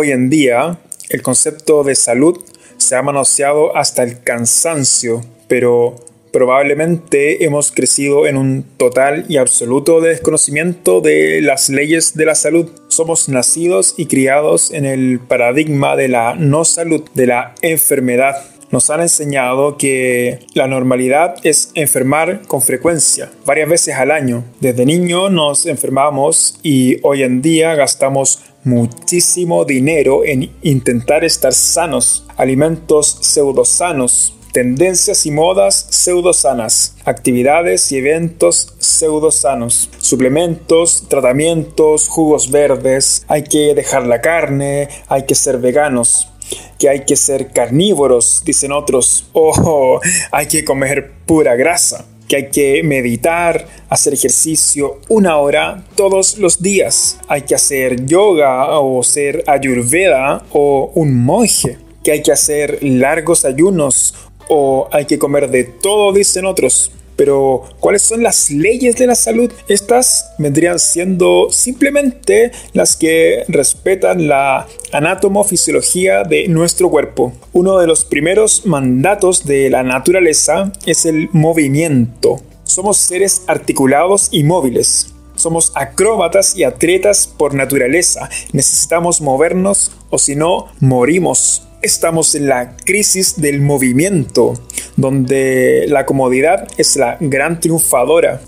Hoy 0.01 0.11
en 0.13 0.29
día, 0.29 0.79
el 1.09 1.21
concepto 1.21 1.83
de 1.83 1.93
salud 1.93 2.39
se 2.77 2.95
ha 2.95 3.01
manoseado 3.01 3.75
hasta 3.75 4.01
el 4.01 4.23
cansancio, 4.23 5.25
pero 5.49 5.97
probablemente 6.31 7.43
hemos 7.43 7.73
crecido 7.73 8.25
en 8.25 8.37
un 8.37 8.63
total 8.77 9.25
y 9.27 9.35
absoluto 9.35 9.99
desconocimiento 9.99 11.01
de 11.01 11.41
las 11.41 11.67
leyes 11.67 12.15
de 12.15 12.23
la 12.23 12.35
salud. 12.35 12.69
Somos 12.87 13.27
nacidos 13.27 13.93
y 13.97 14.05
criados 14.05 14.71
en 14.71 14.85
el 14.85 15.19
paradigma 15.19 15.97
de 15.97 16.07
la 16.07 16.33
no 16.33 16.63
salud, 16.63 17.03
de 17.13 17.27
la 17.27 17.55
enfermedad. 17.61 18.37
Nos 18.71 18.91
han 18.91 19.01
enseñado 19.01 19.77
que 19.77 20.45
la 20.53 20.67
normalidad 20.67 21.35
es 21.43 21.71
enfermar 21.73 22.43
con 22.47 22.61
frecuencia, 22.61 23.31
varias 23.43 23.67
veces 23.67 23.95
al 23.95 24.11
año. 24.11 24.43
Desde 24.59 24.85
niño 24.85 25.29
nos 25.29 25.65
enfermamos 25.65 26.59
y 26.61 26.97
hoy 27.01 27.23
en 27.23 27.41
día 27.41 27.73
gastamos 27.73 28.43
muchísimo 28.63 29.65
dinero 29.65 30.23
en 30.23 30.51
intentar 30.61 31.23
estar 31.23 31.53
sanos, 31.53 32.27
alimentos 32.37 33.17
pseudosanos, 33.21 34.35
tendencias 34.51 35.25
y 35.25 35.31
modas 35.31 35.87
pseudosanas, 35.89 36.95
actividades 37.05 37.91
y 37.91 37.97
eventos 37.97 38.75
pseudosanos, 38.77 39.89
suplementos, 39.97 41.05
tratamientos, 41.07 42.07
jugos 42.07 42.51
verdes, 42.51 43.25
hay 43.27 43.43
que 43.43 43.73
dejar 43.73 44.05
la 44.05 44.21
carne, 44.21 44.89
hay 45.07 45.23
que 45.23 45.33
ser 45.33 45.57
veganos 45.57 46.28
que 46.77 46.89
hay 46.89 47.05
que 47.05 47.15
ser 47.15 47.51
carnívoros, 47.51 48.41
dicen 48.45 48.71
otros, 48.71 49.25
o 49.33 49.99
hay 50.31 50.47
que 50.47 50.63
comer 50.63 51.11
pura 51.25 51.55
grasa 51.55 52.05
que 52.29 52.35
hay 52.35 52.49
que 52.49 52.83
meditar, 52.83 53.67
hacer 53.89 54.13
ejercicio 54.13 55.01
una 55.09 55.37
hora 55.37 55.83
todos 55.95 56.37
los 56.37 56.61
días. 56.61 57.19
Hay 57.27 57.41
que 57.41 57.55
hacer 57.55 58.05
yoga 58.05 58.79
o 58.79 59.01
ser 59.01 59.43
ayurveda 59.47 60.45
o 60.51 60.91
un 60.93 61.25
monje. 61.25 61.79
Que 62.03 62.11
hay 62.11 62.21
que 62.21 62.31
hacer 62.31 62.77
largos 62.83 63.45
ayunos 63.45 64.13
o 64.47 64.87
hay 64.91 65.05
que 65.05 65.17
comer 65.17 65.49
de 65.49 65.63
todo, 65.63 66.13
dicen 66.13 66.45
otros. 66.45 66.91
Pero, 67.19 67.63
¿cuáles 67.81 68.03
son 68.03 68.23
las 68.23 68.49
leyes 68.49 68.95
de 68.95 69.05
la 69.05 69.13
salud? 69.13 69.51
Estas 69.67 70.31
vendrían 70.37 70.79
siendo 70.79 71.49
simplemente 71.51 72.53
las 72.71 72.95
que 72.95 73.43
respetan 73.49 74.29
la 74.29 74.67
anatomofisiología 74.93 76.23
de 76.23 76.47
nuestro 76.47 76.89
cuerpo. 76.89 77.33
Uno 77.51 77.77
de 77.77 77.87
los 77.87 78.05
primeros 78.05 78.65
mandatos 78.65 79.45
de 79.45 79.69
la 79.69 79.83
naturaleza 79.83 80.71
es 80.85 81.05
el 81.05 81.27
movimiento. 81.33 82.39
Somos 82.63 82.95
seres 82.95 83.41
articulados 83.47 84.29
y 84.31 84.45
móviles. 84.45 85.13
Somos 85.35 85.73
acróbatas 85.75 86.55
y 86.55 86.63
atletas 86.63 87.27
por 87.27 87.53
naturaleza. 87.53 88.29
Necesitamos 88.53 89.19
movernos 89.19 89.91
o 90.09 90.17
si 90.17 90.37
no, 90.37 90.67
morimos. 90.79 91.63
Estamos 91.81 92.35
en 92.35 92.49
la 92.49 92.75
crisis 92.75 93.39
del 93.39 93.61
movimiento, 93.61 94.53
donde 94.97 95.85
la 95.87 96.05
comodidad 96.05 96.67
es 96.77 96.97
la 96.97 97.15
gran 97.21 97.61
triunfadora. 97.61 98.41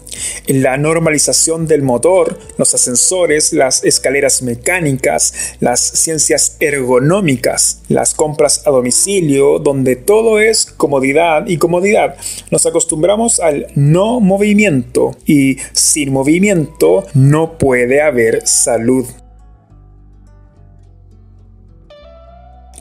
En 0.47 0.61
la 0.61 0.75
normalización 0.75 1.65
del 1.65 1.81
motor, 1.81 2.37
los 2.57 2.73
ascensores, 2.73 3.53
las 3.53 3.85
escaleras 3.85 4.41
mecánicas, 4.41 5.55
las 5.61 5.79
ciencias 5.79 6.57
ergonómicas, 6.59 7.81
las 7.87 8.13
compras 8.13 8.67
a 8.67 8.71
domicilio, 8.71 9.59
donde 9.59 9.95
todo 9.95 10.39
es 10.41 10.65
comodidad 10.65 11.47
y 11.47 11.57
comodidad. 11.57 12.17
Nos 12.51 12.65
acostumbramos 12.65 13.39
al 13.39 13.67
no 13.75 14.19
movimiento 14.19 15.15
y 15.25 15.55
sin 15.71 16.11
movimiento 16.11 17.05
no 17.13 17.57
puede 17.57 18.01
haber 18.01 18.45
salud. 18.45 19.05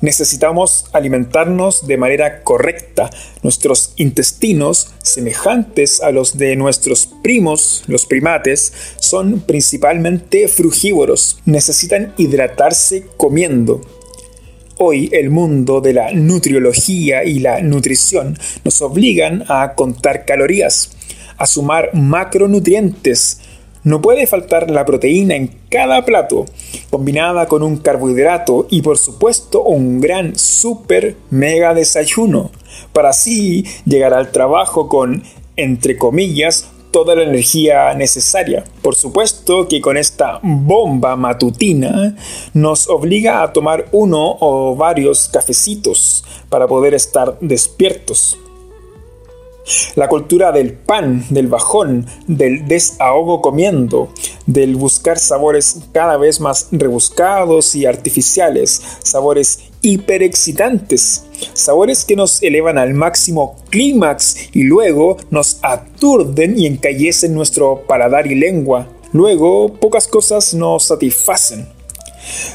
Necesitamos 0.00 0.86
alimentarnos 0.92 1.86
de 1.86 1.98
manera 1.98 2.42
correcta. 2.42 3.10
Nuestros 3.42 3.92
intestinos, 3.96 4.92
semejantes 5.02 6.00
a 6.00 6.10
los 6.10 6.38
de 6.38 6.56
nuestros 6.56 7.06
primos, 7.22 7.84
los 7.86 8.06
primates, 8.06 8.72
son 8.98 9.40
principalmente 9.40 10.48
frugívoros. 10.48 11.38
Necesitan 11.44 12.14
hidratarse 12.16 13.06
comiendo. 13.18 13.82
Hoy 14.78 15.10
el 15.12 15.28
mundo 15.28 15.82
de 15.82 15.92
la 15.92 16.12
nutriología 16.12 17.22
y 17.24 17.38
la 17.38 17.60
nutrición 17.60 18.38
nos 18.64 18.80
obligan 18.80 19.44
a 19.48 19.74
contar 19.74 20.24
calorías, 20.24 20.92
a 21.36 21.44
sumar 21.44 21.90
macronutrientes, 21.92 23.42
no 23.82 24.02
puede 24.02 24.26
faltar 24.26 24.70
la 24.70 24.84
proteína 24.84 25.36
en 25.36 25.50
cada 25.70 26.04
plato, 26.04 26.46
combinada 26.90 27.46
con 27.46 27.62
un 27.62 27.78
carbohidrato 27.78 28.66
y 28.70 28.82
por 28.82 28.98
supuesto 28.98 29.62
un 29.62 30.00
gran 30.00 30.38
super 30.38 31.16
mega 31.30 31.74
desayuno, 31.74 32.50
para 32.92 33.10
así 33.10 33.64
llegar 33.84 34.14
al 34.14 34.30
trabajo 34.30 34.88
con, 34.88 35.22
entre 35.56 35.96
comillas, 35.96 36.70
toda 36.90 37.14
la 37.14 37.22
energía 37.22 37.94
necesaria. 37.94 38.64
Por 38.82 38.94
supuesto 38.94 39.68
que 39.68 39.80
con 39.80 39.96
esta 39.96 40.40
bomba 40.42 41.16
matutina 41.16 42.16
nos 42.52 42.88
obliga 42.88 43.42
a 43.42 43.52
tomar 43.52 43.86
uno 43.92 44.36
o 44.40 44.74
varios 44.76 45.28
cafecitos 45.28 46.24
para 46.48 46.66
poder 46.66 46.94
estar 46.94 47.38
despiertos. 47.40 48.38
La 49.94 50.08
cultura 50.08 50.52
del 50.52 50.72
pan, 50.72 51.24
del 51.30 51.48
bajón, 51.48 52.06
del 52.26 52.66
desahogo 52.66 53.40
comiendo, 53.40 54.12
del 54.46 54.76
buscar 54.76 55.18
sabores 55.18 55.80
cada 55.92 56.16
vez 56.16 56.40
más 56.40 56.68
rebuscados 56.72 57.74
y 57.74 57.86
artificiales, 57.86 58.82
sabores 59.02 59.70
hiperexcitantes, 59.82 61.24
sabores 61.52 62.04
que 62.04 62.16
nos 62.16 62.42
elevan 62.42 62.78
al 62.78 62.94
máximo 62.94 63.56
clímax 63.70 64.50
y 64.52 64.64
luego 64.64 65.16
nos 65.30 65.58
aturden 65.62 66.58
y 66.58 66.66
encallecen 66.66 67.34
nuestro 67.34 67.82
paladar 67.86 68.26
y 68.26 68.34
lengua. 68.34 68.88
Luego, 69.12 69.74
pocas 69.74 70.06
cosas 70.06 70.54
nos 70.54 70.84
satisfacen. 70.84 71.79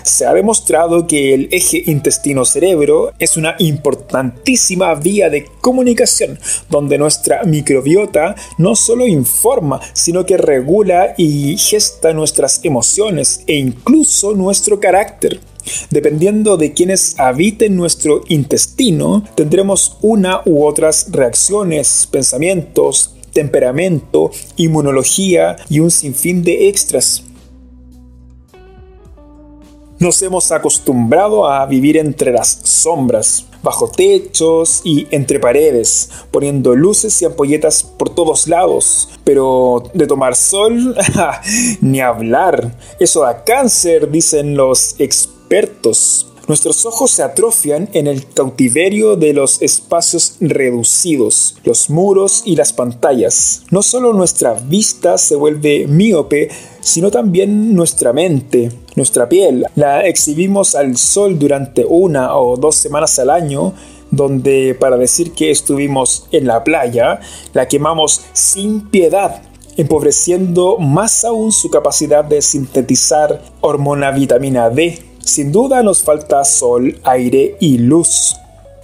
Se 0.03 0.25
ha 0.25 0.33
demostrado 0.33 1.07
que 1.07 1.33
el 1.33 1.49
eje 1.51 1.83
intestino-cerebro 1.85 3.13
es 3.19 3.38
una 3.38 3.55
importantísima 3.59 4.93
vía 4.95 5.29
de 5.29 5.45
comunicación 5.61 6.39
donde 6.69 6.97
nuestra 6.97 7.43
microbiota 7.43 8.35
no 8.57 8.75
solo 8.75 9.07
informa, 9.07 9.79
sino 9.93 10.25
que 10.25 10.38
regula 10.38 11.13
y 11.17 11.57
gesta 11.57 12.13
nuestras 12.13 12.61
emociones 12.63 13.43
e 13.47 13.55
incluso 13.55 14.33
nuestro 14.33 14.79
carácter. 14.79 15.39
Dependiendo 15.89 16.57
de 16.57 16.73
quienes 16.73 17.19
habiten 17.19 17.75
nuestro 17.75 18.21
intestino, 18.27 19.23
tendremos 19.35 19.97
una 20.01 20.41
u 20.45 20.63
otras 20.63 21.07
reacciones, 21.11 22.07
pensamientos, 22.11 23.15
temperamento, 23.33 24.31
inmunología 24.55 25.57
y 25.69 25.79
un 25.79 25.91
sinfín 25.91 26.43
de 26.43 26.69
extras. 26.69 27.23
Nos 30.05 30.21
hemos 30.21 30.51
acostumbrado 30.51 31.47
a 31.47 31.65
vivir 31.65 31.97
entre 31.97 32.31
las 32.31 32.59
sombras, 32.61 33.47
bajo 33.63 33.89
techos 33.89 34.81
y 34.83 35.07
entre 35.09 35.39
paredes, 35.39 36.11
poniendo 36.29 36.75
luces 36.75 37.19
y 37.23 37.25
ampolletas 37.25 37.81
por 37.81 38.13
todos 38.13 38.47
lados. 38.47 39.09
Pero 39.23 39.81
de 39.95 40.05
tomar 40.05 40.35
sol, 40.35 40.95
ni 41.81 42.01
hablar. 42.01 42.77
Eso 42.99 43.21
da 43.21 43.43
cáncer, 43.43 44.11
dicen 44.11 44.55
los 44.55 44.93
expertos. 44.99 46.27
Nuestros 46.47 46.86
ojos 46.86 47.10
se 47.10 47.23
atrofian 47.23 47.89
en 47.93 48.05
el 48.05 48.27
cautiverio 48.27 49.15
de 49.15 49.34
los 49.34 49.63
espacios 49.63 50.36
reducidos, 50.39 51.58
los 51.63 51.89
muros 51.89 52.43
y 52.45 52.55
las 52.55 52.71
pantallas. 52.71 53.63
No 53.71 53.81
solo 53.81 54.13
nuestra 54.13 54.53
vista 54.53 55.17
se 55.17 55.36
vuelve 55.36 55.88
míope, 55.88 56.49
sino 56.81 57.10
también 57.10 57.73
nuestra 57.73 58.13
mente, 58.13 58.71
nuestra 58.95 59.27
piel. 59.27 59.65
La 59.73 60.05
exhibimos 60.05 60.75
al 60.75 60.97
sol 60.97 61.39
durante 61.39 61.84
una 61.84 62.38
o 62.38 62.58
dos 62.58 62.75
semanas 62.75 63.17
al 63.17 63.31
año 63.31 63.73
donde 64.12 64.77
para 64.79 64.97
decir 64.97 65.34
que 65.34 65.49
estuvimos 65.49 66.27
en 66.31 66.45
la 66.45 66.63
playa, 66.63 67.19
la 67.53 67.67
quemamos 67.67 68.21
sin 68.34 68.89
piedad, 68.89 69.41
empobreciendo 69.77 70.77
más 70.77 71.25
aún 71.25 71.51
su 71.51 71.71
capacidad 71.71 72.23
de 72.23 72.43
sintetizar 72.43 73.41
hormona 73.62 74.12
vitamina 74.12 74.69
D 74.69 75.04
sin 75.25 75.51
duda 75.51 75.83
nos 75.83 76.01
falta 76.03 76.43
sol, 76.45 76.97
aire 77.03 77.57
y 77.59 77.79
luz. 77.79 78.35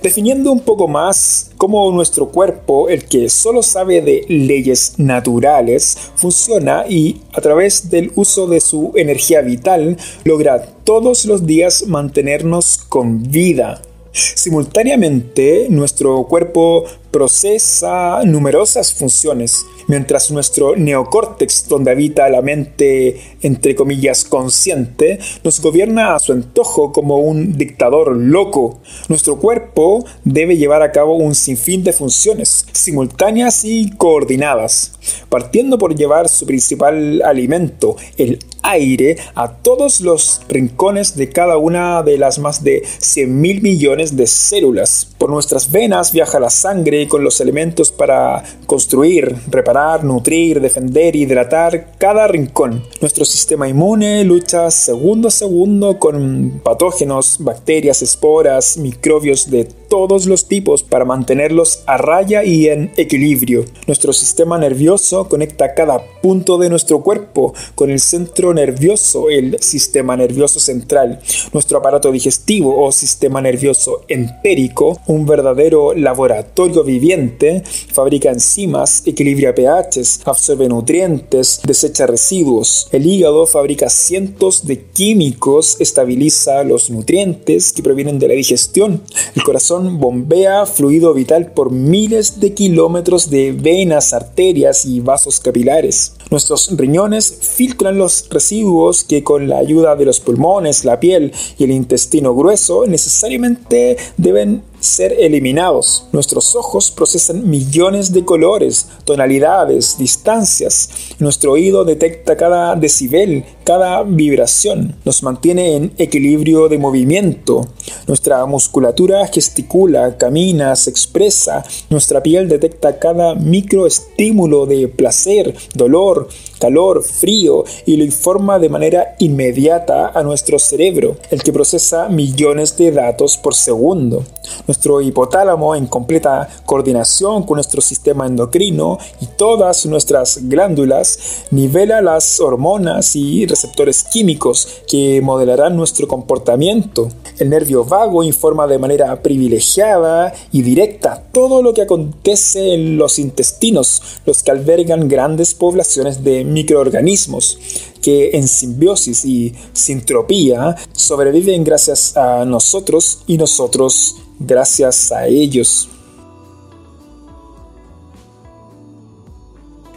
Definiendo 0.01 0.51
un 0.51 0.61
poco 0.61 0.87
más 0.87 1.51
cómo 1.57 1.91
nuestro 1.91 2.29
cuerpo, 2.29 2.89
el 2.89 3.05
que 3.05 3.29
solo 3.29 3.61
sabe 3.61 4.01
de 4.01 4.25
leyes 4.27 4.95
naturales, 4.97 5.95
funciona 6.15 6.85
y 6.89 7.21
a 7.33 7.41
través 7.41 7.91
del 7.91 8.11
uso 8.15 8.47
de 8.47 8.59
su 8.59 8.91
energía 8.95 9.41
vital 9.41 9.97
logra 10.23 10.65
todos 10.83 11.25
los 11.25 11.45
días 11.45 11.85
mantenernos 11.87 12.79
con 12.89 13.21
vida. 13.29 13.79
Simultáneamente, 14.13 15.67
nuestro 15.69 16.25
cuerpo 16.25 16.83
procesa 17.11 18.23
numerosas 18.25 18.93
funciones, 18.93 19.65
mientras 19.87 20.31
nuestro 20.31 20.75
neocórtex, 20.75 21.67
donde 21.67 21.91
habita 21.91 22.29
la 22.29 22.41
mente, 22.41 23.21
entre 23.41 23.75
comillas, 23.75 24.25
consciente, 24.25 25.19
nos 25.43 25.61
gobierna 25.61 26.15
a 26.15 26.19
su 26.19 26.33
antojo 26.33 26.91
como 26.91 27.19
un 27.19 27.57
dictador 27.57 28.15
loco. 28.15 28.79
Nuestro 29.07 29.37
cuerpo 29.37 30.05
debe 30.23 30.57
llevar 30.57 30.81
a 30.81 30.91
cabo 30.91 31.15
un 31.15 31.35
sinfín 31.35 31.83
de 31.83 31.93
funciones, 31.93 32.65
simultáneas 32.73 33.63
y 33.63 33.91
coordinadas, 33.91 34.93
partiendo 35.29 35.77
por 35.77 35.95
llevar 35.95 36.27
su 36.27 36.45
principal 36.45 37.21
alimento, 37.23 37.95
el 38.17 38.39
aire 38.63 39.17
a 39.35 39.53
todos 39.53 40.01
los 40.01 40.41
rincones 40.47 41.15
de 41.15 41.29
cada 41.29 41.57
una 41.57 42.03
de 42.03 42.17
las 42.17 42.39
más 42.39 42.63
de 42.63 42.83
100 42.99 43.41
mil 43.41 43.61
millones 43.61 44.15
de 44.15 44.27
células. 44.27 45.07
Por 45.17 45.29
nuestras 45.29 45.71
venas 45.71 46.11
viaja 46.11 46.39
la 46.39 46.49
sangre 46.49 47.07
con 47.07 47.23
los 47.23 47.41
elementos 47.41 47.91
para 47.91 48.43
construir, 48.65 49.35
reparar, 49.49 50.03
nutrir, 50.03 50.61
defender 50.61 51.15
hidratar 51.15 51.91
cada 51.97 52.27
rincón. 52.27 52.83
Nuestro 53.01 53.25
sistema 53.25 53.67
inmune 53.67 54.23
lucha 54.23 54.71
segundo 54.71 55.27
a 55.27 55.31
segundo 55.31 55.99
con 55.99 56.61
patógenos, 56.63 57.37
bacterias, 57.39 58.01
esporas, 58.01 58.77
microbios 58.77 59.49
de 59.49 59.65
todos 59.91 60.25
los 60.25 60.47
tipos 60.47 60.83
para 60.83 61.03
mantenerlos 61.03 61.83
a 61.85 61.97
raya 61.97 62.43
y 62.45 62.67
en 62.69 62.91
equilibrio. 62.95 63.65
Nuestro 63.87 64.13
sistema 64.13 64.57
nervioso 64.57 65.27
conecta 65.27 65.73
cada 65.73 66.01
punto 66.21 66.57
de 66.57 66.69
nuestro 66.69 67.01
cuerpo 67.01 67.53
con 67.75 67.89
el 67.89 67.99
centro 67.99 68.50
nervioso, 68.53 69.29
el 69.29 69.57
sistema 69.61 70.15
nervioso 70.17 70.59
central. 70.59 71.19
Nuestro 71.53 71.77
aparato 71.77 72.11
digestivo 72.11 72.85
o 72.85 72.91
sistema 72.91 73.41
nervioso 73.41 74.03
entérico, 74.07 74.99
un 75.07 75.25
verdadero 75.25 75.93
laboratorio 75.93 76.83
viviente, 76.83 77.63
fabrica 77.91 78.31
enzimas, 78.31 79.03
equilibra 79.05 79.53
pHs, 79.53 80.21
absorbe 80.25 80.67
nutrientes, 80.67 81.61
desecha 81.63 82.07
residuos. 82.07 82.87
El 82.91 83.05
hígado 83.05 83.45
fabrica 83.45 83.89
cientos 83.89 84.65
de 84.65 84.83
químicos, 84.83 85.77
estabiliza 85.79 86.63
los 86.63 86.89
nutrientes 86.89 87.73
que 87.73 87.83
provienen 87.83 88.19
de 88.19 88.27
la 88.27 88.33
digestión. 88.33 89.01
El 89.35 89.43
corazón 89.43 89.99
bombea 89.99 90.65
fluido 90.65 91.13
vital 91.13 91.51
por 91.51 91.71
miles 91.71 92.39
de 92.39 92.53
kilómetros 92.53 93.29
de 93.29 93.51
venas, 93.51 94.13
arterias 94.13 94.85
y 94.85 94.99
vasos 94.99 95.39
capilares. 95.39 96.13
Nuestros 96.29 96.69
riñones 96.77 97.39
filtran 97.41 97.97
los 97.97 98.23
residuos 98.41 99.03
que 99.03 99.23
con 99.23 99.47
la 99.47 99.59
ayuda 99.59 99.95
de 99.95 100.05
los 100.05 100.19
pulmones, 100.19 100.83
la 100.83 100.99
piel 100.99 101.31
y 101.59 101.63
el 101.63 101.71
intestino 101.71 102.33
grueso 102.33 102.87
necesariamente 102.87 103.97
deben 104.17 104.63
ser 104.81 105.13
eliminados. 105.13 106.07
Nuestros 106.11 106.55
ojos 106.55 106.91
procesan 106.91 107.49
millones 107.49 108.11
de 108.11 108.25
colores, 108.25 108.87
tonalidades, 109.05 109.97
distancias. 109.97 110.89
Nuestro 111.19 111.53
oído 111.53 111.85
detecta 111.85 112.35
cada 112.35 112.75
decibel, 112.75 113.45
cada 113.63 114.03
vibración. 114.03 114.95
Nos 115.05 115.23
mantiene 115.23 115.75
en 115.75 115.93
equilibrio 115.97 116.67
de 116.67 116.77
movimiento. 116.77 117.67
Nuestra 118.07 118.45
musculatura 118.45 119.25
gesticula, 119.27 120.17
camina, 120.17 120.75
se 120.75 120.89
expresa. 120.89 121.63
Nuestra 121.89 122.21
piel 122.21 122.49
detecta 122.49 122.99
cada 122.99 123.35
microestímulo 123.35 124.65
de 124.65 124.87
placer, 124.87 125.55
dolor, 125.75 126.27
calor, 126.59 127.03
frío 127.03 127.63
y 127.85 127.97
lo 127.97 128.03
informa 128.03 128.59
de 128.59 128.69
manera 128.69 129.15
inmediata 129.19 130.11
a 130.13 130.23
nuestro 130.23 130.59
cerebro, 130.59 131.17
el 131.31 131.41
que 131.41 131.53
procesa 131.53 132.09
millones 132.09 132.77
de 132.77 132.91
datos 132.91 133.37
por 133.37 133.55
segundo. 133.55 134.23
Nuestro 134.71 135.01
hipotálamo, 135.01 135.75
en 135.75 135.85
completa 135.85 136.47
coordinación 136.65 137.43
con 137.43 137.55
nuestro 137.55 137.81
sistema 137.81 138.25
endocrino 138.25 138.99
y 139.19 139.25
todas 139.25 139.85
nuestras 139.85 140.47
glándulas, 140.47 141.43
nivela 141.51 142.01
las 142.01 142.39
hormonas 142.39 143.13
y 143.17 143.45
receptores 143.45 144.05
químicos 144.05 144.83
que 144.87 145.19
modelarán 145.21 145.75
nuestro 145.75 146.07
comportamiento. 146.07 147.09
El 147.37 147.49
nervio 147.49 147.83
vago 147.83 148.23
informa 148.23 148.65
de 148.65 148.79
manera 148.79 149.21
privilegiada 149.21 150.33
y 150.53 150.61
directa 150.61 151.21
todo 151.33 151.61
lo 151.61 151.73
que 151.73 151.81
acontece 151.81 152.73
en 152.73 152.95
los 152.95 153.19
intestinos, 153.19 154.21
los 154.25 154.41
que 154.41 154.51
albergan 154.51 155.09
grandes 155.09 155.53
poblaciones 155.53 156.23
de 156.23 156.45
microorganismos 156.45 157.59
que 158.01 158.31
en 158.33 158.47
simbiosis 158.47 159.25
y 159.25 159.53
sintropía 159.73 160.75
sobreviven 160.91 161.63
gracias 161.63 162.17
a 162.17 162.45
nosotros 162.45 163.19
y 163.27 163.37
nosotros 163.37 164.15
gracias 164.45 165.11
a 165.11 165.27
ellos. 165.27 165.87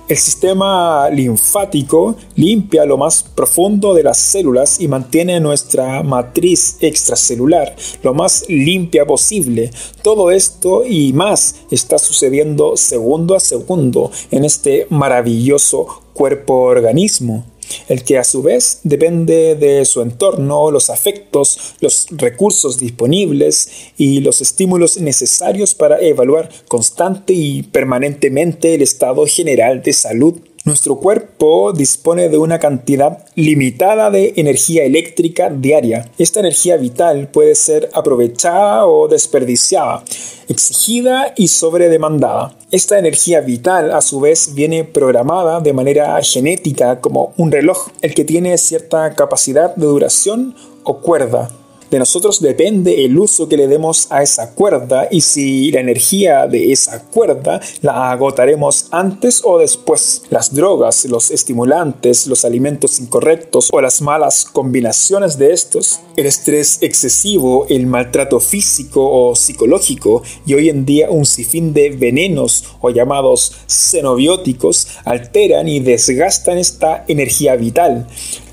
El 0.06 0.18
sistema 0.18 1.08
linfático 1.08 2.14
limpia 2.36 2.84
lo 2.84 2.98
más 2.98 3.22
profundo 3.22 3.94
de 3.94 4.02
las 4.02 4.18
células 4.18 4.78
y 4.78 4.86
mantiene 4.86 5.40
nuestra 5.40 6.02
matriz 6.02 6.76
extracelular 6.80 7.74
lo 8.02 8.12
más 8.12 8.44
limpia 8.48 9.06
posible. 9.06 9.70
Todo 10.02 10.30
esto 10.30 10.84
y 10.84 11.14
más 11.14 11.62
está 11.70 11.98
sucediendo 11.98 12.76
segundo 12.76 13.34
a 13.34 13.40
segundo 13.40 14.10
en 14.30 14.44
este 14.44 14.86
maravilloso 14.90 15.86
cuerpo-organismo 16.12 17.46
el 17.88 18.04
que 18.04 18.18
a 18.18 18.24
su 18.24 18.42
vez 18.42 18.80
depende 18.82 19.54
de 19.54 19.84
su 19.84 20.02
entorno, 20.02 20.70
los 20.70 20.90
afectos, 20.90 21.74
los 21.80 22.06
recursos 22.10 22.78
disponibles 22.78 23.68
y 23.96 24.20
los 24.20 24.40
estímulos 24.40 24.98
necesarios 24.98 25.74
para 25.74 26.00
evaluar 26.00 26.50
constante 26.68 27.32
y 27.32 27.62
permanentemente 27.62 28.74
el 28.74 28.82
estado 28.82 29.26
general 29.26 29.82
de 29.82 29.92
salud 29.92 30.40
nuestro 30.64 30.96
cuerpo 30.96 31.72
dispone 31.74 32.30
de 32.30 32.38
una 32.38 32.58
cantidad 32.58 33.18
limitada 33.34 34.10
de 34.10 34.32
energía 34.36 34.84
eléctrica 34.84 35.50
diaria. 35.50 36.10
Esta 36.18 36.40
energía 36.40 36.78
vital 36.78 37.28
puede 37.28 37.54
ser 37.54 37.90
aprovechada 37.92 38.86
o 38.86 39.06
desperdiciada, 39.06 40.02
exigida 40.48 41.34
y 41.36 41.48
sobredemandada. 41.48 42.56
Esta 42.70 42.98
energía 42.98 43.42
vital 43.42 43.92
a 43.92 44.00
su 44.00 44.20
vez 44.20 44.54
viene 44.54 44.84
programada 44.84 45.60
de 45.60 45.74
manera 45.74 46.18
genética 46.22 47.00
como 47.00 47.34
un 47.36 47.52
reloj, 47.52 47.88
el 48.00 48.14
que 48.14 48.24
tiene 48.24 48.56
cierta 48.56 49.14
capacidad 49.14 49.74
de 49.76 49.86
duración 49.86 50.54
o 50.82 51.00
cuerda. 51.00 51.50
De 51.90 51.98
nosotros 51.98 52.40
depende 52.40 53.04
el 53.04 53.18
uso 53.18 53.48
que 53.48 53.56
le 53.56 53.68
demos 53.68 54.06
a 54.10 54.22
esa 54.22 54.54
cuerda 54.54 55.08
y 55.10 55.20
si 55.20 55.70
la 55.70 55.80
energía 55.80 56.46
de 56.46 56.72
esa 56.72 57.02
cuerda 57.02 57.60
la 57.82 58.10
agotaremos 58.10 58.88
antes 58.90 59.42
o 59.44 59.58
después. 59.58 60.22
Las 60.30 60.54
drogas, 60.54 61.04
los 61.04 61.30
estimulantes, 61.30 62.26
los 62.26 62.44
alimentos 62.44 62.98
incorrectos 62.98 63.68
o 63.72 63.80
las 63.80 64.02
malas 64.02 64.44
combinaciones 64.44 65.38
de 65.38 65.52
estos, 65.52 66.00
el 66.16 66.26
estrés 66.26 66.78
excesivo, 66.80 67.66
el 67.68 67.86
maltrato 67.86 68.40
físico 68.40 69.08
o 69.08 69.36
psicológico 69.36 70.22
y 70.46 70.54
hoy 70.54 70.68
en 70.68 70.84
día 70.84 71.10
un 71.10 71.26
sinfín 71.26 71.72
de 71.72 71.90
venenos 71.90 72.64
o 72.80 72.90
llamados 72.90 73.52
xenobióticos 73.66 74.88
alteran 75.04 75.68
y 75.68 75.80
desgastan 75.80 76.58
esta 76.58 77.04
energía 77.08 77.56
vital, 77.56 78.06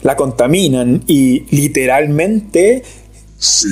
la 0.03 0.15
contaminan 0.15 1.03
y 1.07 1.41
literalmente 1.55 2.83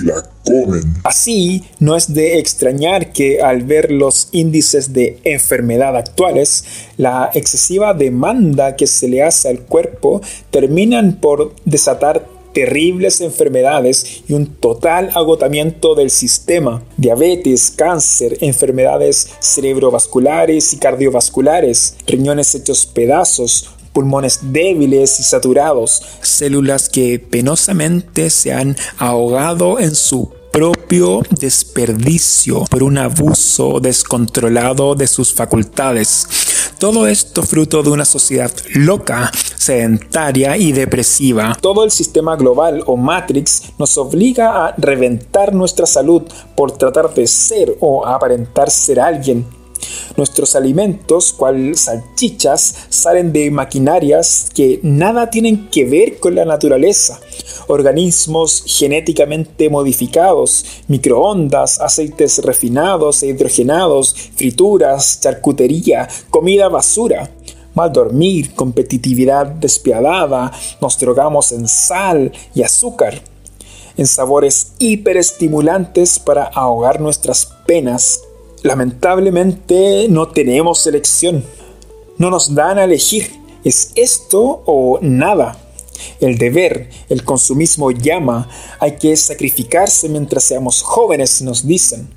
la 0.04 0.24
comen. 0.46 0.96
Así, 1.04 1.64
no 1.80 1.96
es 1.96 2.14
de 2.14 2.40
extrañar 2.40 3.14
que 3.14 3.42
al 3.42 3.64
ver 3.64 3.92
los 3.92 4.30
índices 4.32 4.94
de 4.94 5.20
enfermedad 5.24 5.96
actuales, 5.96 6.66
la 6.98 7.30
excesiva 7.34 7.94
demanda 7.94 8.76
que 8.76 8.88
se 8.88 9.08
le 9.08 9.24
hace 9.24 9.50
al 9.50 9.60
cuerpo 9.60 10.22
terminan 10.50 11.18
por 11.18 11.54
desatar 11.66 12.26
terribles 12.54 13.22
enfermedades 13.22 14.24
y 14.28 14.34
un 14.34 14.48
total 14.48 15.12
agotamiento 15.14 15.94
del 15.96 16.10
sistema, 16.10 16.84
diabetes, 16.98 17.72
cáncer, 17.72 18.38
enfermedades 18.42 19.30
cerebrovasculares 19.40 20.74
y 20.74 20.78
cardiovasculares, 20.78 21.96
riñones 22.08 22.56
hechos 22.56 22.88
pedazos, 22.88 23.70
pulmones 23.94 24.40
débiles 24.42 25.20
y 25.20 25.24
saturados, 25.24 26.02
células 26.22 26.90
que 26.90 27.20
penosamente 27.20 28.30
se 28.30 28.54
han 28.54 28.76
ahogado 28.98 29.80
en 29.80 29.96
su 29.96 30.32
propio 30.52 31.22
desperdicio 31.30 32.66
por 32.70 32.84
un 32.84 32.98
abuso 32.98 33.80
descontrolado 33.80 34.96
de 34.96 35.08
sus 35.08 35.34
facultades. 35.34 36.28
Todo 36.80 37.08
esto 37.08 37.44
fruto 37.44 37.84
de 37.84 37.90
una 37.90 38.06
sociedad 38.06 38.52
loca, 38.74 39.32
sedentaria 39.58 40.58
y 40.58 40.72
depresiva. 40.72 41.58
Todo 41.60 41.84
el 41.84 41.92
sistema 41.92 42.36
global 42.36 42.84
o 42.86 42.96
Matrix 42.96 43.74
nos 43.78 43.98
obliga 43.98 44.66
a 44.66 44.76
reventar 44.78 45.54
nuestra 45.54 45.86
salud 45.86 46.24
por 46.56 46.72
tratar 46.72 47.14
de 47.14 47.28
ser 47.28 47.76
o 47.82 48.06
aparentar 48.06 48.72
ser 48.72 49.00
alguien 49.00 49.46
Nuestros 50.18 50.56
alimentos, 50.56 51.34
cual 51.34 51.76
salchichas, 51.76 52.76
salen 52.90 53.32
de 53.32 53.52
maquinarias 53.52 54.48
que 54.54 54.80
nada 54.84 55.30
tienen 55.30 55.70
que 55.70 55.86
ver 55.86 56.20
con 56.20 56.36
la 56.36 56.46
naturaleza. 56.46 57.20
Organismos 57.68 58.64
genéticamente 58.66 59.70
modificados, 59.70 60.66
microondas, 60.88 61.80
aceites 61.80 62.40
refinados 62.40 63.24
e 63.24 63.28
hidrogenados, 63.28 64.16
frituras, 64.36 65.20
charcutería, 65.22 66.08
comida 66.30 66.70
basura 66.70 67.30
mal 67.74 67.94
dormir, 67.94 68.56
competitividad 68.56 69.46
despiadada, 69.46 70.52
nos 70.82 70.98
drogamos 71.00 71.52
en 71.52 71.68
sal 71.68 72.32
y 72.54 72.64
azúcar, 72.64 73.22
en 73.96 74.08
sabores 74.08 74.74
hiperestimulantes 74.80 76.20
para 76.20 76.44
ahogar 76.44 77.00
nuestras 77.00 77.46
penas. 77.66 78.22
Lamentablemente 78.64 80.08
no 80.10 80.28
tenemos 80.28 80.86
elección. 80.86 81.44
No 82.18 82.30
nos 82.30 82.54
dan 82.54 82.78
a 82.78 82.84
elegir. 82.84 83.32
¿Es 83.64 83.92
esto 83.96 84.64
o 84.66 85.00
nada? 85.02 85.58
El 86.20 86.38
deber, 86.38 86.90
el 87.10 87.24
consumismo 87.24 87.92
llama, 87.92 88.50
hay 88.80 88.98
que 88.98 89.16
sacrificarse 89.18 90.08
mientras 90.08 90.44
seamos 90.44 90.82
jóvenes, 90.82 91.42
nos 91.42 91.68
dicen, 91.68 92.10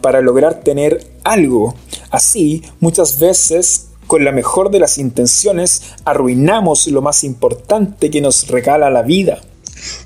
para 0.00 0.20
lograr 0.20 0.60
tener 0.60 1.06
algo. 1.24 1.74
Así, 2.10 2.62
muchas 2.80 3.18
veces 3.18 3.86
con 4.06 4.24
la 4.24 4.32
mejor 4.32 4.70
de 4.70 4.78
las 4.78 4.98
intenciones, 4.98 5.82
arruinamos 6.04 6.86
lo 6.86 7.02
más 7.02 7.24
importante 7.24 8.10
que 8.10 8.20
nos 8.20 8.46
regala 8.48 8.90
la 8.90 9.02
vida. 9.02 9.40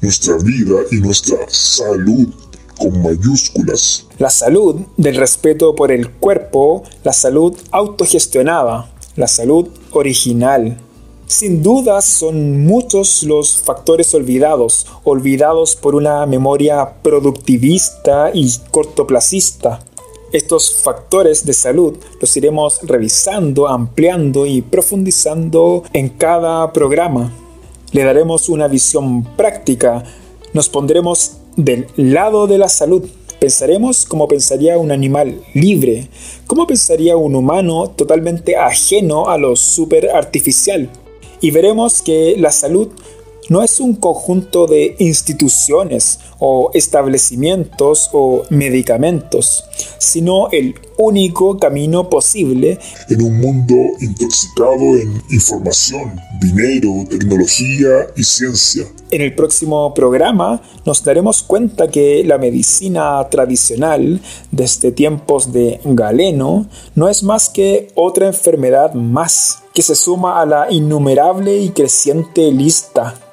Nuestra 0.01 0.37
vida 0.39 0.77
y 0.91 0.97
nuestra 0.97 1.37
salud 1.49 2.33
con 2.81 3.03
mayúsculas. 3.03 4.07
La 4.19 4.31
salud 4.31 4.77
del 4.97 5.17
respeto 5.17 5.75
por 5.75 5.93
el 5.93 6.11
cuerpo, 6.11 6.83
la 7.05 7.13
salud 7.13 7.55
autogestionada, 7.71 8.91
la 9.17 9.29
salud 9.29 9.69
original. 9.93 10.79
Sin 11.27 11.63
duda 11.63 12.03
son 12.03 12.65
muchos 12.65 13.23
los 13.23 13.59
factores 13.59 14.13
olvidados, 14.15 14.87
olvidados 15.05 15.77
por 15.77 15.95
una 15.95 16.27
memoria 16.27 16.95
productivista 17.03 18.31
y 18.35 18.51
cortoplacista. 18.71 19.85
Estos 20.33 20.77
factores 20.77 21.45
de 21.45 21.53
salud 21.53 21.99
los 22.21 22.37
iremos 22.37 22.81
revisando, 22.83 23.69
ampliando 23.69 24.47
y 24.47 24.63
profundizando 24.63 25.85
en 25.93 26.09
cada 26.09 26.73
programa. 26.73 27.33
Le 27.93 28.05
daremos 28.05 28.49
una 28.49 28.69
visión 28.69 29.25
práctica, 29.37 30.05
nos 30.53 30.69
pondremos 30.69 31.40
del 31.57 31.87
lado 31.97 32.47
de 32.47 32.59
la 32.59 32.69
salud. 32.69 33.09
Pensaremos 33.39 34.05
como 34.05 34.29
pensaría 34.29 34.77
un 34.77 34.91
animal 34.91 35.41
libre, 35.55 36.09
como 36.47 36.67
pensaría 36.67 37.17
un 37.17 37.35
humano 37.35 37.91
totalmente 37.91 38.57
ajeno 38.57 39.29
a 39.29 39.39
lo 39.39 39.57
super 39.57 40.11
artificial. 40.11 40.91
Y 41.41 41.51
veremos 41.51 42.03
que 42.03 42.37
la 42.39 42.51
salud 42.51 42.89
no 43.49 43.63
es 43.63 43.81
un 43.81 43.95
conjunto 43.95 44.67
de 44.67 44.97
instituciones 44.99 46.21
o 46.39 46.71
establecimientos 46.75 48.11
o 48.13 48.45
medicamentos, 48.51 49.65
sino 49.99 50.49
el 50.51 50.75
único 50.97 51.59
camino 51.59 52.09
posible 52.11 52.79
en 53.09 53.23
un 53.23 53.41
mundo 53.41 53.75
intoxicado 54.01 54.97
en 54.97 55.23
información, 55.31 56.21
dinero, 56.41 57.05
tecnología 57.09 58.07
y 58.17 58.23
ciencia. 58.23 58.87
En 59.11 59.23
el 59.23 59.35
próximo 59.35 59.93
programa 59.95 60.63
nos 60.85 61.03
daremos 61.03 61.43
cuenta 61.43 61.89
que 61.89 62.23
la 62.25 62.39
medicina 62.39 63.27
tradicional 63.31 64.21
desde 64.51 64.93
tiempos 64.93 65.53
de 65.53 65.81
Galeno 65.85 66.67
no 66.95 67.09
es 67.09 67.23
más 67.23 67.49
que 67.49 67.89
otra 67.95 68.27
enfermedad 68.27 68.95
más 68.95 69.63
que 69.75 69.83
se 69.83 69.95
suma 69.95 70.41
a 70.41 70.47
la 70.47 70.71
innumerable 70.71 71.59
y 71.59 71.71
creciente 71.71 72.53
lista 72.53 73.30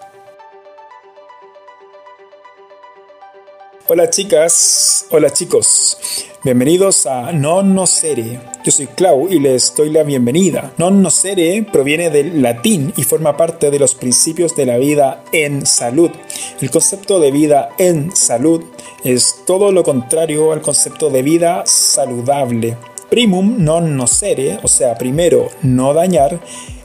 Hola 3.89 4.10
chicas, 4.10 5.06
hola 5.12 5.30
chicos, 5.30 5.97
bienvenidos 6.43 7.06
a 7.06 7.32
Non 7.32 7.73
Nocere. 7.73 8.38
Yo 8.62 8.69
soy 8.69 8.88
Clau 8.88 9.30
y 9.30 9.39
les 9.39 9.73
doy 9.78 9.91
la 9.91 10.04
bienvenida. 10.04 10.73
Non 10.78 11.02
Nocere 11.02 11.65
proviene 11.71 12.10
del 12.10 12.41
latín 12.41 12.91
y 12.97 13.04
forma 13.04 13.38
parte 13.38 13.71
de 13.71 13.80
los 13.80 13.95
principios 13.95 14.58
de 14.58 14.65
la 14.65 14.78
vida 14.78 15.23
en 15.32 15.65
salud. 15.65 16.12
El 16.60 16.69
concepto 16.69 17.21
de 17.21 17.32
vida 17.32 17.69
en 17.78 18.13
salud 18.13 18.62
es 19.06 19.45
todo 19.45 19.71
lo 19.71 19.86
contrario 19.86 20.52
al 20.52 20.62
concepto 20.62 21.10
de 21.10 21.21
vida 21.21 21.63
saludable. 21.65 22.76
Primum 23.10 23.56
non 23.63 23.96
nocere, 23.96 24.60
o 24.63 24.67
sea, 24.67 24.98
primero 24.98 25.48
no 25.63 25.93
dañar, 25.93 26.39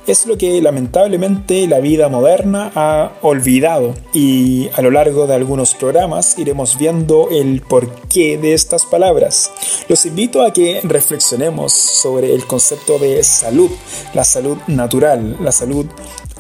es 0.07 0.27
lo 0.27 0.37
que 0.37 0.61
lamentablemente 0.61 1.67
la 1.67 1.79
vida 1.81 2.09
moderna 2.09 2.73
ha 2.75 3.13
olvidado 3.23 3.95
y 4.13 4.69
a 4.75 4.83
lo 4.83 4.91
largo 4.91 5.27
de 5.27 5.35
algunos 5.35 5.75
programas 5.75 6.39
iremos 6.39 6.77
viendo 6.79 7.29
el 7.31 7.61
porqué 7.61 8.37
de 8.37 8.53
estas 8.53 8.85
palabras. 8.85 9.53
Los 9.89 10.05
invito 10.07 10.43
a 10.43 10.53
que 10.53 10.81
reflexionemos 10.83 11.73
sobre 11.73 12.35
el 12.35 12.47
concepto 12.47 12.99
de 12.99 13.23
salud, 13.23 13.71
la 14.15 14.25
salud 14.25 14.59
natural, 14.67 15.37
la 15.41 15.53
salud 15.53 15.87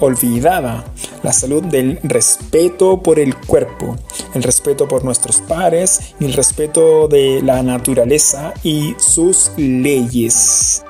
olvidada, 0.07 0.85
la 1.23 1.33
salud 1.33 1.63
del 1.63 1.99
respeto 2.03 3.03
por 3.03 3.19
el 3.19 3.37
cuerpo, 3.37 3.97
el 4.35 4.43
respeto 4.43 4.89
por 4.89 5.05
nuestros 5.05 5.41
pares 5.41 6.15
y 6.21 6.25
el 6.27 6.33
respeto 6.33 7.09
de 7.09 7.41
la 7.43 7.63
naturaleza 7.63 8.55
y 8.63 8.95
sus 8.99 9.51
leyes. 9.57 10.85